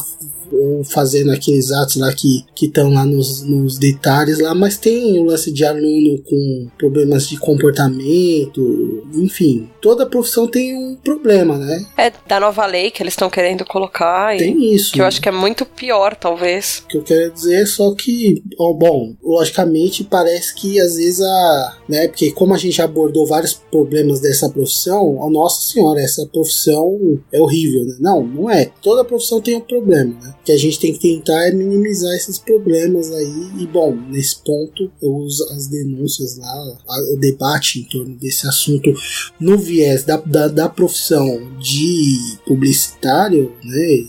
ou 0.52 0.84
fazendo 0.84 1.32
aqueles 1.32 1.70
atos 1.70 1.96
lá 1.96 2.12
que 2.12 2.44
estão 2.60 2.92
lá 2.92 3.04
nos, 3.04 3.42
nos 3.42 3.78
detalhes 3.78 4.38
lá, 4.38 4.54
mas 4.54 4.76
tem 4.76 5.18
o 5.18 5.24
lance 5.24 5.52
de 5.52 5.64
aluno 5.64 6.22
com 6.22 6.68
problemas 6.78 7.28
de 7.28 7.38
comportamento, 7.38 9.04
enfim, 9.14 9.68
toda 9.80 10.06
profissão 10.06 10.46
tem 10.46 10.76
um 10.76 10.96
problema, 10.96 11.58
né? 11.58 11.84
É 11.96 12.12
da 12.26 12.40
nova 12.40 12.64
lei 12.66 12.90
que 12.90 13.02
eles 13.02 13.12
estão 13.12 13.28
querendo 13.28 13.64
colocar. 13.64 14.34
E 14.34 14.38
Tem 14.38 14.74
isso. 14.74 14.92
que 14.92 15.00
eu 15.00 15.04
acho 15.04 15.20
que 15.20 15.28
é 15.28 15.32
muito 15.32 15.66
pior, 15.66 16.14
talvez. 16.14 16.82
O 16.84 16.88
que 16.88 16.98
eu 16.98 17.02
quero 17.02 17.32
dizer 17.32 17.62
é 17.62 17.66
só 17.66 17.94
que, 17.94 18.42
ó, 18.58 18.72
bom, 18.72 19.14
logicamente 19.22 20.04
parece 20.04 20.54
que 20.54 20.80
às 20.80 20.94
vezes 20.96 21.20
a. 21.20 21.78
Né, 21.88 22.08
porque 22.08 22.30
como 22.32 22.54
a 22.54 22.58
gente 22.58 22.76
já 22.76 22.84
abordou 22.84 23.26
vários 23.26 23.54
problemas 23.54 24.20
dessa 24.20 24.48
profissão, 24.48 25.18
ó, 25.18 25.28
nossa 25.28 25.72
senhora, 25.72 26.00
essa 26.00 26.26
profissão 26.26 26.98
é 27.32 27.40
horrível, 27.40 27.84
né? 27.84 27.96
Não, 28.00 28.22
não 28.24 28.50
é. 28.50 28.70
Toda 28.82 29.04
profissão 29.04 29.40
tem 29.40 29.56
um 29.56 29.60
problema, 29.60 30.14
né? 30.20 30.34
Que 30.44 30.52
a 30.52 30.56
gente 30.58 30.80
tem 30.80 30.92
que 30.92 30.98
tentar 30.98 31.46
é 31.48 31.52
minimizar 31.52 32.12
esses 32.16 32.38
problemas 32.38 33.10
aí. 33.12 33.50
E, 33.60 33.66
bom, 33.66 33.94
nesse 34.10 34.42
ponto 34.42 34.90
eu 35.00 35.14
uso 35.14 35.44
as 35.50 35.68
denúncias 35.68 36.36
lá, 36.36 36.76
o 37.12 37.16
debate 37.16 37.78
em 37.80 37.84
torno 37.84 38.16
desse 38.16 38.46
assunto 38.48 38.92
no 39.38 39.56
viés 39.56 40.02
da, 40.04 40.16
da, 40.16 40.48
da 40.48 40.68
profissão 40.68 41.56
de 41.60 42.38
publicitário, 42.46 43.52
né? 43.62 44.06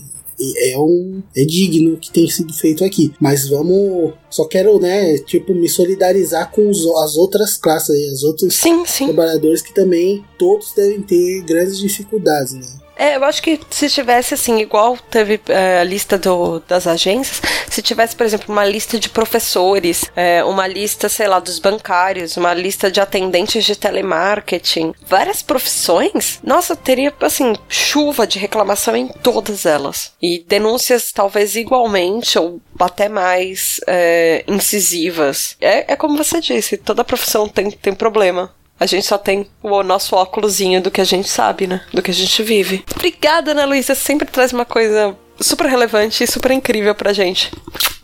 É 0.72 0.76
um 0.76 1.22
é 1.36 1.44
digno 1.44 1.94
o 1.94 1.96
que 1.96 2.10
tem 2.10 2.28
sido 2.28 2.52
feito 2.52 2.84
aqui, 2.84 3.12
mas 3.20 3.48
vamos 3.48 4.12
só 4.28 4.44
quero 4.44 4.80
né 4.80 5.16
tipo 5.18 5.54
me 5.54 5.68
solidarizar 5.68 6.50
com 6.50 6.68
os- 6.68 6.84
as 7.04 7.14
outras 7.16 7.56
classes, 7.56 7.90
aí, 7.90 8.06
as 8.08 8.24
outros 8.24 8.52
Sim, 8.54 8.84
sim. 8.84 9.04
trabalhadores 9.06 9.62
que 9.62 9.72
também 9.72 10.24
todos 10.36 10.72
devem 10.74 11.00
ter 11.00 11.40
grandes 11.44 11.78
dificuldades, 11.78 12.52
né? 12.54 12.66
É, 12.96 13.16
eu 13.16 13.24
acho 13.24 13.42
que 13.42 13.60
se 13.70 13.88
tivesse 13.88 14.34
assim, 14.34 14.60
igual 14.60 14.96
teve 14.96 15.40
é, 15.48 15.80
a 15.80 15.84
lista 15.84 16.16
do, 16.16 16.60
das 16.60 16.86
agências, 16.86 17.42
se 17.68 17.82
tivesse, 17.82 18.14
por 18.14 18.24
exemplo, 18.24 18.52
uma 18.52 18.64
lista 18.64 18.98
de 18.98 19.08
professores, 19.08 20.04
é, 20.14 20.44
uma 20.44 20.66
lista, 20.66 21.08
sei 21.08 21.26
lá, 21.26 21.40
dos 21.40 21.58
bancários, 21.58 22.36
uma 22.36 22.54
lista 22.54 22.90
de 22.90 23.00
atendentes 23.00 23.64
de 23.64 23.76
telemarketing, 23.76 24.94
várias 25.06 25.42
profissões, 25.42 26.38
nossa, 26.42 26.76
teria, 26.76 27.12
assim, 27.20 27.54
chuva 27.68 28.26
de 28.26 28.38
reclamação 28.38 28.96
em 28.96 29.08
todas 29.08 29.66
elas. 29.66 30.12
E 30.22 30.44
denúncias 30.46 31.12
talvez 31.12 31.56
igualmente 31.56 32.38
ou 32.38 32.60
até 32.78 33.08
mais 33.08 33.80
é, 33.86 34.44
incisivas. 34.46 35.56
É, 35.60 35.92
é 35.92 35.96
como 35.96 36.16
você 36.16 36.40
disse, 36.40 36.76
toda 36.76 37.04
profissão 37.04 37.48
tem, 37.48 37.70
tem 37.70 37.94
problema. 37.94 38.52
A 38.78 38.86
gente 38.86 39.06
só 39.06 39.16
tem 39.16 39.46
o 39.62 39.82
nosso 39.82 40.16
óculosinho 40.16 40.82
do 40.82 40.90
que 40.90 41.00
a 41.00 41.04
gente 41.04 41.28
sabe, 41.28 41.66
né? 41.66 41.80
Do 41.92 42.02
que 42.02 42.10
a 42.10 42.14
gente 42.14 42.42
vive. 42.42 42.84
Obrigada, 42.94 43.52
Ana 43.52 43.64
Luísa. 43.64 43.94
Sempre 43.94 44.28
traz 44.28 44.52
uma 44.52 44.64
coisa 44.64 45.16
super 45.40 45.66
relevante 45.66 46.24
e 46.24 46.26
super 46.26 46.50
incrível 46.50 46.94
pra 46.94 47.12
gente. 47.12 47.50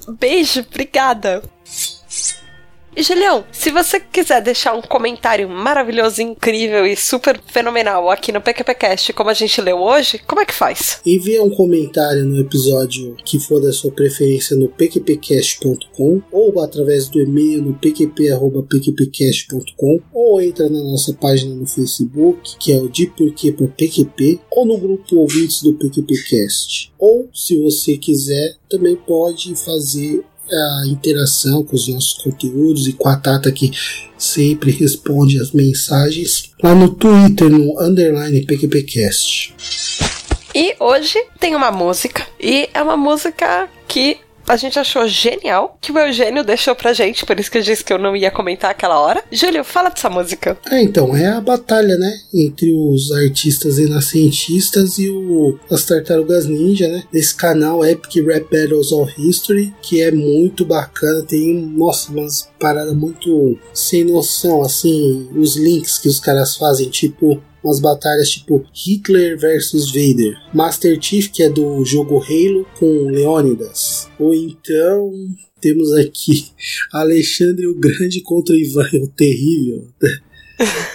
Beijo, 0.09 0.61
obrigada. 0.61 1.42
E 2.96 3.05
Julião, 3.05 3.44
se 3.53 3.70
você 3.70 4.00
quiser 4.00 4.42
deixar 4.42 4.74
um 4.74 4.83
comentário 4.83 5.48
maravilhoso, 5.48 6.20
incrível 6.20 6.85
e 6.85 6.96
super 6.96 7.40
fenomenal 7.46 8.11
aqui 8.11 8.33
no 8.33 8.40
PQPcast, 8.40 9.12
como 9.12 9.31
a 9.31 9.35
gente 9.35 9.61
leu 9.61 9.79
hoje, 9.79 10.20
como 10.26 10.40
é 10.40 10.44
que 10.44 10.53
faz? 10.53 11.00
Envia 11.07 11.40
um 11.40 11.50
comentário 11.50 12.24
no 12.24 12.40
episódio 12.40 13.14
que 13.24 13.38
for 13.38 13.62
da 13.62 13.72
sua 13.72 13.92
preferência 13.92 14.57
no 14.57 14.66
pqpcast.com 14.68 16.20
ou 16.33 16.61
através 16.61 17.07
do 17.09 17.20
e-mail 17.20 17.62
no 17.62 17.74
pqp.pqpcast.com 17.74 20.00
ou 20.12 20.40
entra 20.40 20.68
na 20.68 20.83
nossa 20.83 21.14
página 21.14 21.55
no 21.55 21.66
Facebook, 21.66 22.57
que 22.59 22.72
é 22.72 22.76
o 22.76 22.88
de 22.88 23.07
Porquê 23.07 23.53
para 23.53 23.68
PQP, 23.68 24.40
ou 24.50 24.66
no 24.66 24.76
grupo 24.76 25.14
ouvintes 25.16 25.62
do 25.62 25.74
PQPcast. 25.74 26.92
Ou, 26.98 27.29
se 27.33 27.57
você 27.62 27.96
quiser, 27.96 28.57
também 28.68 28.96
pode 28.96 29.55
fazer 29.55 30.24
a 30.51 30.83
interação 30.87 31.63
com 31.63 31.77
os 31.77 31.89
nossos 31.89 32.15
conteúdos 32.15 32.87
e 32.87 32.93
com 32.93 33.09
a 33.09 33.17
Tata 33.17 33.51
que 33.53 33.71
sempre 34.19 34.71
responde 34.71 35.41
as 35.41 35.53
mensagens 35.53 36.51
lá 36.63 36.75
no 36.75 36.89
Twitter, 36.89 37.49
no 37.49 37.81
underline 37.81 38.45
PQPcast. 38.45 39.55
E 40.55 40.75
hoje 40.81 41.19
tem 41.39 41.55
uma 41.55 41.71
música, 41.71 42.27
e 42.41 42.69
é 42.75 42.83
uma 42.83 42.97
música 42.97 43.69
que 43.87 44.19
a 44.51 44.57
gente 44.57 44.81
achou 44.81 45.07
genial, 45.07 45.79
que 45.81 45.93
o 45.93 45.99
Eugênio 45.99 46.43
deixou 46.43 46.75
pra 46.75 46.93
gente, 46.93 47.25
por 47.25 47.39
isso 47.39 47.49
que 47.49 47.59
eu 47.59 47.63
disse 47.63 47.85
que 47.85 47.93
eu 47.93 47.99
não 47.99 48.17
ia 48.17 48.33
comentar 48.33 48.73
aquela 48.73 48.99
hora. 48.99 49.23
Júlio, 49.31 49.63
fala 49.63 49.91
dessa 49.91 50.11
música. 50.11 50.59
É, 50.69 50.83
então, 50.83 51.15
é 51.15 51.29
a 51.29 51.41
batalha, 51.41 51.97
né? 51.97 52.19
Entre 52.35 52.73
os 52.75 53.13
artistas 53.13 53.79
renascentistas 53.79 54.99
e 54.99 55.09
o, 55.09 55.57
as 55.71 55.85
tartarugas 55.85 56.47
ninja, 56.47 56.89
né? 56.89 57.05
Desse 57.13 57.33
canal 57.33 57.85
Epic 57.85 58.27
Rap 58.27 58.51
Battles 58.51 58.91
of 58.91 59.13
History, 59.17 59.73
que 59.81 60.03
é 60.03 60.11
muito 60.11 60.65
bacana. 60.65 61.23
Tem, 61.23 61.55
nossa, 61.55 62.11
umas 62.11 62.51
paradas 62.59 62.93
muito 62.93 63.57
sem 63.73 64.03
noção, 64.03 64.63
assim, 64.63 65.29
os 65.37 65.57
links 65.57 65.97
que 65.97 66.09
os 66.09 66.19
caras 66.19 66.57
fazem, 66.57 66.91
tipo. 66.91 67.41
Umas 67.62 67.81
batalhas 67.81 68.31
tipo 68.31 68.64
Hitler 68.73 69.38
versus 69.38 69.92
Vader, 69.92 70.37
Master 70.55 70.99
Chief, 71.01 71.29
que 71.29 71.42
é 71.42 71.51
do 71.51 71.85
jogo 71.85 72.23
Halo, 72.23 72.66
com 72.79 73.11
Leônidas. 73.11 74.09
Ou 74.18 74.35
então 74.35 75.12
temos 75.61 75.92
aqui 75.92 76.46
Alexandre 76.92 77.66
o 77.66 77.79
Grande 77.79 78.20
contra 78.23 78.57
Ivan 78.57 78.88
o 79.03 79.09
Terrível. 79.09 79.88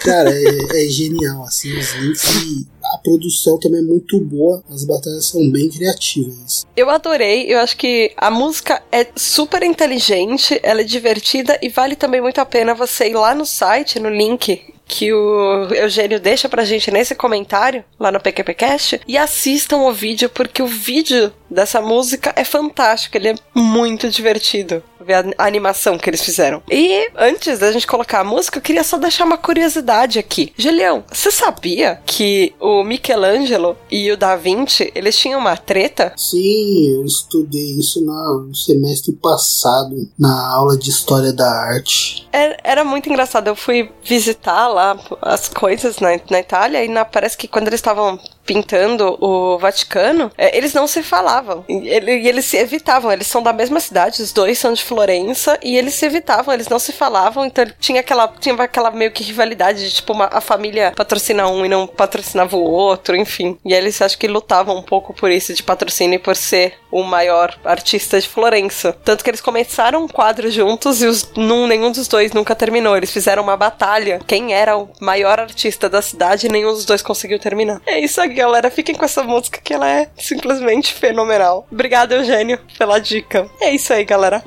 Cara, 0.04 0.30
é, 0.30 0.84
é 0.84 0.88
genial, 0.88 1.42
assim, 1.42 1.76
os 1.76 1.92
links 1.94 2.24
e 2.44 2.66
a 2.94 2.98
produção 2.98 3.58
também 3.58 3.80
é 3.80 3.82
muito 3.82 4.20
boa, 4.20 4.62
as 4.70 4.84
batalhas 4.84 5.26
são 5.26 5.50
bem 5.50 5.68
criativas. 5.68 6.64
Eu 6.76 6.88
adorei, 6.88 7.52
eu 7.52 7.58
acho 7.58 7.76
que 7.76 8.12
a 8.16 8.30
música 8.30 8.80
é 8.92 9.08
super 9.16 9.64
inteligente, 9.64 10.60
ela 10.62 10.82
é 10.82 10.84
divertida 10.84 11.58
e 11.60 11.68
vale 11.68 11.96
também 11.96 12.20
muito 12.20 12.40
a 12.40 12.46
pena 12.46 12.74
você 12.74 13.08
ir 13.08 13.14
lá 13.14 13.34
no 13.34 13.44
site, 13.44 13.98
no 13.98 14.08
link 14.08 14.75
que 14.86 15.12
o 15.12 15.68
Eugênio 15.74 16.20
deixa 16.20 16.48
pra 16.48 16.64
gente 16.64 16.90
nesse 16.90 17.14
comentário, 17.14 17.84
lá 17.98 18.12
no 18.12 18.20
PQPcast, 18.20 19.00
e 19.06 19.18
assistam 19.18 19.78
o 19.78 19.92
vídeo, 19.92 20.28
porque 20.30 20.62
o 20.62 20.66
vídeo 20.66 21.32
dessa 21.50 21.80
música 21.82 22.32
é 22.36 22.44
fantástico, 22.44 23.16
ele 23.16 23.30
é 23.30 23.34
muito 23.54 24.08
divertido. 24.08 24.82
Ver 25.00 25.34
a 25.38 25.44
animação 25.46 25.98
que 25.98 26.08
eles 26.10 26.22
fizeram. 26.22 26.62
E 26.70 27.08
antes 27.16 27.58
da 27.58 27.70
gente 27.72 27.86
colocar 27.86 28.20
a 28.20 28.24
música, 28.24 28.58
eu 28.58 28.62
queria 28.62 28.82
só 28.84 28.96
deixar 28.98 29.24
uma 29.24 29.36
curiosidade 29.38 30.18
aqui. 30.18 30.52
Julião, 30.56 31.04
você 31.12 31.30
sabia 31.30 32.00
que 32.06 32.54
o 32.60 32.82
Michelangelo 32.82 33.76
e 33.90 34.10
o 34.10 34.16
Da 34.16 34.36
Vinci, 34.36 34.90
eles 34.94 35.18
tinham 35.18 35.38
uma 35.40 35.56
treta? 35.56 36.12
Sim, 36.16 36.94
eu 36.94 37.04
estudei 37.04 37.78
isso 37.78 38.00
no 38.04 38.54
semestre 38.54 39.12
passado, 39.12 40.08
na 40.18 40.52
aula 40.54 40.76
de 40.76 40.90
História 40.90 41.32
da 41.32 41.48
Arte. 41.50 42.26
Era, 42.32 42.56
era 42.64 42.84
muito 42.84 43.08
engraçado. 43.08 43.48
Eu 43.48 43.56
fui 43.56 43.90
visitar 44.04 44.66
lá 44.68 44.98
as 45.22 45.48
coisas 45.48 45.98
na, 45.98 46.08
na 46.30 46.40
Itália 46.40 46.84
e 46.84 46.88
na- 46.88 47.04
parece 47.04 47.36
que 47.36 47.48
quando 47.48 47.68
eles 47.68 47.78
estavam 47.78 48.18
pintando 48.46 49.16
o 49.20 49.58
Vaticano, 49.58 50.30
é, 50.38 50.56
eles 50.56 50.72
não 50.72 50.86
se 50.86 51.02
falavam. 51.02 51.64
E 51.68 51.88
ele- 51.88 52.18
e 52.20 52.28
eles 52.28 52.44
se 52.44 52.56
evitavam. 52.56 53.12
Eles 53.12 53.26
são 53.26 53.42
da 53.42 53.52
mesma 53.52 53.80
cidade, 53.80 54.22
os 54.22 54.32
dois 54.32 54.58
são 54.58 54.72
de 54.72 54.82
Florença 54.84 55.58
e 55.62 55.76
eles 55.76 55.94
se 55.94 56.06
evitavam, 56.06 56.54
eles 56.54 56.68
não 56.68 56.78
se 56.78 56.92
falavam, 56.92 57.44
então 57.44 57.64
tinha 57.80 58.00
aquela, 58.00 58.28
tinha 58.40 58.54
aquela 58.54 58.90
meio 58.90 59.10
que 59.10 59.22
rivalidade 59.24 59.88
de 59.88 59.94
tipo 59.94 60.12
uma, 60.12 60.28
a 60.32 60.40
família 60.40 60.92
patrocina 60.96 61.48
um 61.48 61.64
e 61.64 61.68
não 61.68 61.86
patrocinava 61.86 62.56
o 62.56 62.62
outro, 62.70 63.16
enfim. 63.16 63.58
E 63.64 63.74
eles 63.74 64.00
acho 64.00 64.16
que 64.18 64.28
lutavam 64.28 64.76
um 64.76 64.82
pouco 64.82 65.12
por 65.12 65.30
isso 65.30 65.52
de 65.52 65.62
patrocínio 65.62 66.16
e 66.16 66.20
por 66.20 66.36
ser 66.36 66.74
o 66.90 67.02
maior 67.02 67.54
artista 67.64 68.18
de 68.20 68.28
Florença. 68.28 68.96
Tanto 69.04 69.22
que 69.24 69.28
eles 69.30 69.40
começaram 69.40 70.04
um 70.04 70.08
quadro 70.08 70.50
juntos 70.50 71.02
e 71.02 71.06
os, 71.06 71.30
num, 71.36 71.66
nenhum 71.66 71.90
dos 71.90 72.08
dois 72.08 72.32
nunca 72.32 72.54
terminou. 72.54 72.96
Eles 72.96 73.10
fizeram 73.10 73.42
uma 73.42 73.56
batalha. 73.56 74.20
Quem 74.26 74.54
era 74.54 74.76
o 74.78 74.88
maior 75.00 75.40
artista 75.40 75.88
da 75.88 76.00
cidade, 76.00 76.48
nenhum 76.48 76.72
dos 76.72 76.84
dois 76.84 77.02
conseguiu 77.02 77.38
terminar. 77.38 77.80
É 77.86 77.98
isso 77.98 78.20
aí, 78.20 78.35
galera. 78.36 78.70
Fiquem 78.70 78.94
com 78.94 79.04
essa 79.04 79.24
música 79.24 79.60
que 79.60 79.72
ela 79.74 79.88
é 79.88 80.10
simplesmente 80.16 80.92
fenomenal. 80.92 81.66
Obrigado, 81.72 82.12
Eugênio, 82.12 82.60
pela 82.78 83.00
dica. 83.00 83.48
É 83.60 83.74
isso 83.74 83.92
aí, 83.92 84.04
galera. 84.04 84.44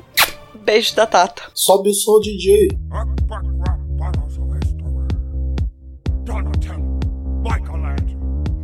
Beijo 0.54 0.94
da 0.94 1.06
Tata. 1.06 1.42
Sobe 1.54 1.90
o 1.90 1.94
som, 1.94 2.20
DJ. 2.20 2.68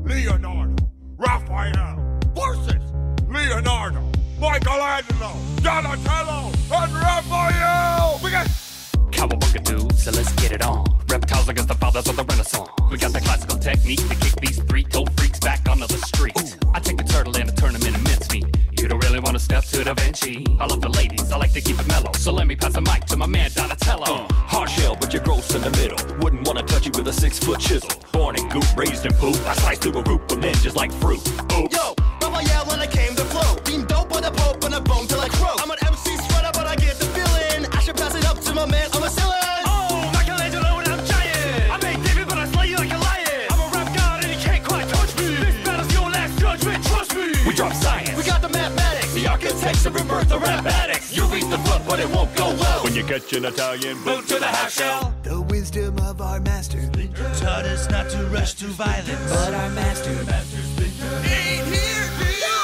Leonardo, 0.04 0.76
Raphael, 1.18 1.96
versus 2.34 2.82
Leonardo, 3.28 4.00
Michelangelo, 4.38 5.32
Donatello, 5.60 6.52
and 6.70 6.92
Raphael. 6.92 7.15
A 27.56 27.58
chisel. 27.58 27.90
Born 28.12 28.36
in 28.36 28.48
goop, 28.48 28.64
raised 28.76 29.06
in 29.06 29.12
poop. 29.14 29.36
I 29.46 29.54
slice 29.54 29.78
through 29.78 29.98
a 29.98 30.02
group 30.02 30.30
of 30.30 30.38
men 30.38 30.54
just 30.54 30.76
like 30.76 30.92
fruit. 30.92 31.20
Oops. 31.52 31.74
Yo, 31.74 31.94
Raphael 32.20 32.64
when 32.66 32.80
I 32.80 32.86
came 32.86 33.14
to 33.14 33.24
flow. 33.24 33.56
Being 33.64 33.84
dope 33.86 34.14
on 34.14 34.22
the 34.22 34.30
pope 34.30 34.64
and 34.64 34.74
a 34.74 34.80
bone 34.80 35.06
till 35.06 35.20
I 35.20 35.28
croak. 35.28 35.62
I'm 35.62 35.70
an 35.70 35.78
MC 35.86 36.16
spreader, 36.16 36.50
but 36.52 36.66
I 36.66 36.76
get 36.76 36.96
the 36.96 37.06
feeling. 37.06 37.66
I 37.72 37.80
should 37.80 37.96
pass 37.96 38.14
it 38.14 38.26
up 38.26 38.40
to 38.40 38.54
my 38.54 38.66
man, 38.66 38.88
I'm 38.92 39.02
a 39.02 39.10
ceiling. 39.10 39.62
Oh, 39.66 40.10
Michelangelo 40.14 40.68
oh, 40.68 40.78
and 40.80 40.88
I'm 40.88 41.04
giant. 41.06 41.72
I 41.72 41.76
made 41.82 42.04
David, 42.04 42.28
but 42.28 42.38
I 42.38 42.46
slay 42.46 42.68
you 42.68 42.76
like 42.76 42.92
a 42.92 42.98
lion. 42.98 43.46
I'm 43.50 43.60
a 43.60 43.68
rap 43.74 43.88
god 43.96 44.24
and 44.24 44.32
you 44.32 44.40
can't 44.40 44.64
quite 44.64 44.88
touch 44.88 45.16
me. 45.18 45.36
This 45.36 45.56
battle's 45.64 45.92
your 45.92 46.08
last 46.10 46.38
judgment, 46.38 46.84
trust 46.84 47.14
me. 47.16 47.32
We 47.46 47.54
drop 47.54 47.72
science. 47.72 48.16
We 48.16 48.24
got 48.24 48.42
the 48.42 48.50
mathematics. 48.50 49.14
the 49.14 49.28
architects 49.28 49.86
of 49.86 49.94
rebirth, 49.94 50.28
the 50.28 50.38
rap 50.38 50.66
addicts. 50.66 51.16
You 51.16 51.24
reach 51.26 51.48
the 51.48 51.58
foot, 51.58 51.82
but 51.88 52.00
it 52.00 52.10
won't 52.10 52.34
go 52.36 52.52
well. 52.60 52.84
When 52.84 52.94
you 52.94 53.04
catch 53.04 53.32
an 53.32 53.44
Italian 53.46 54.02
Boot 54.04 54.28
to 54.28 54.38
the 54.38 54.46
half 54.46 54.70
shell. 54.70 55.15
To 58.16 58.26
rush 58.26 58.54
to 58.54 58.66
violence. 58.66 59.30
But 59.30 59.54
our 59.54 59.70
master 59.70 60.10
Ain't 60.10 61.66
here, 61.68 62.06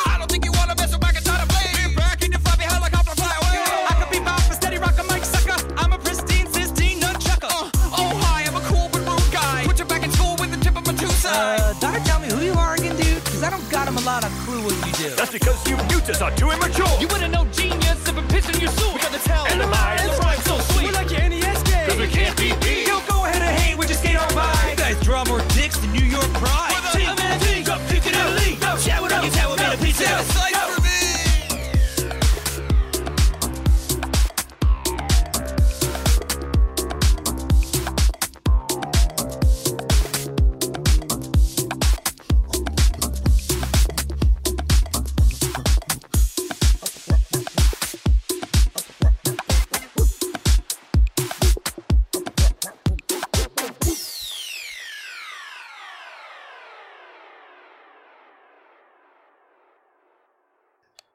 I 0.07 0.17
don't 0.19 0.31
think 0.31 0.45
you 0.45 0.53
wanna 0.53 0.75
mess 0.77 0.93
with 0.93 1.03
my 1.03 1.13
guitar 1.13 1.39
to 1.41 1.47
play. 1.47 1.69
We're 1.77 1.97
back 1.97 2.23
in 2.25 2.33
your 2.33 2.41
fluffy 2.41 2.65
helicopter 2.65 3.15
fly 3.21 3.35
away. 3.43 3.61
I 3.91 3.95
could 3.99 4.11
be 4.11 4.21
bound 4.25 4.43
for 4.45 4.55
steady 4.55 4.79
rock 4.79 4.97
a 4.99 5.05
mic 5.13 5.25
sucker. 5.25 5.59
I'm 5.77 5.93
a 5.93 5.99
pristine, 5.99 6.47
sistine 6.53 7.01
nunchucker. 7.01 7.53
Uh, 7.53 8.01
oh 8.01 8.11
hi, 8.25 8.45
I'm 8.49 8.57
a 8.57 8.65
cool 8.71 8.89
but 8.93 9.03
rude 9.05 9.33
guy. 9.33 9.65
Put 9.67 9.79
you 9.79 9.85
back 9.85 10.03
in 10.03 10.11
school 10.13 10.37
with 10.41 10.51
the 10.53 10.61
tip 10.65 10.77
of 10.77 10.87
my 10.87 10.95
two 10.95 11.13
sides. 11.23 11.63
Uh, 11.63 11.75
Doctor, 11.81 12.01
tell 12.09 12.21
me 12.21 12.29
who 12.29 12.41
you 12.41 12.55
are 12.55 12.75
again, 12.75 12.97
dude? 12.97 13.23
Cause 13.25 13.43
I 13.43 13.51
don't 13.51 13.69
got 13.71 13.89
him 13.89 13.97
a 13.97 14.05
lot 14.13 14.25
of 14.25 14.33
clue 14.45 14.63
what 14.65 14.77
you 14.87 14.93
do. 15.05 15.11
That's 15.17 15.33
because 15.33 15.59
you 15.69 15.77
mutants 15.93 16.23
are 16.23 16.35
too 16.35 16.51
immature. 16.51 16.93
You 17.01 17.09
wouldn't 17.09 17.33
know 17.33 17.45
genius 17.53 18.09
if 18.09 18.17
a 18.17 18.23
piss 18.33 18.49
in 18.49 18.59
your 18.61 18.71
suit. 18.71 18.95
we 18.95 19.01
got 19.01 19.13
the 19.13 19.23
talent. 19.29 19.53
and 19.53 19.61
the 19.61 19.67
lies 19.67 19.82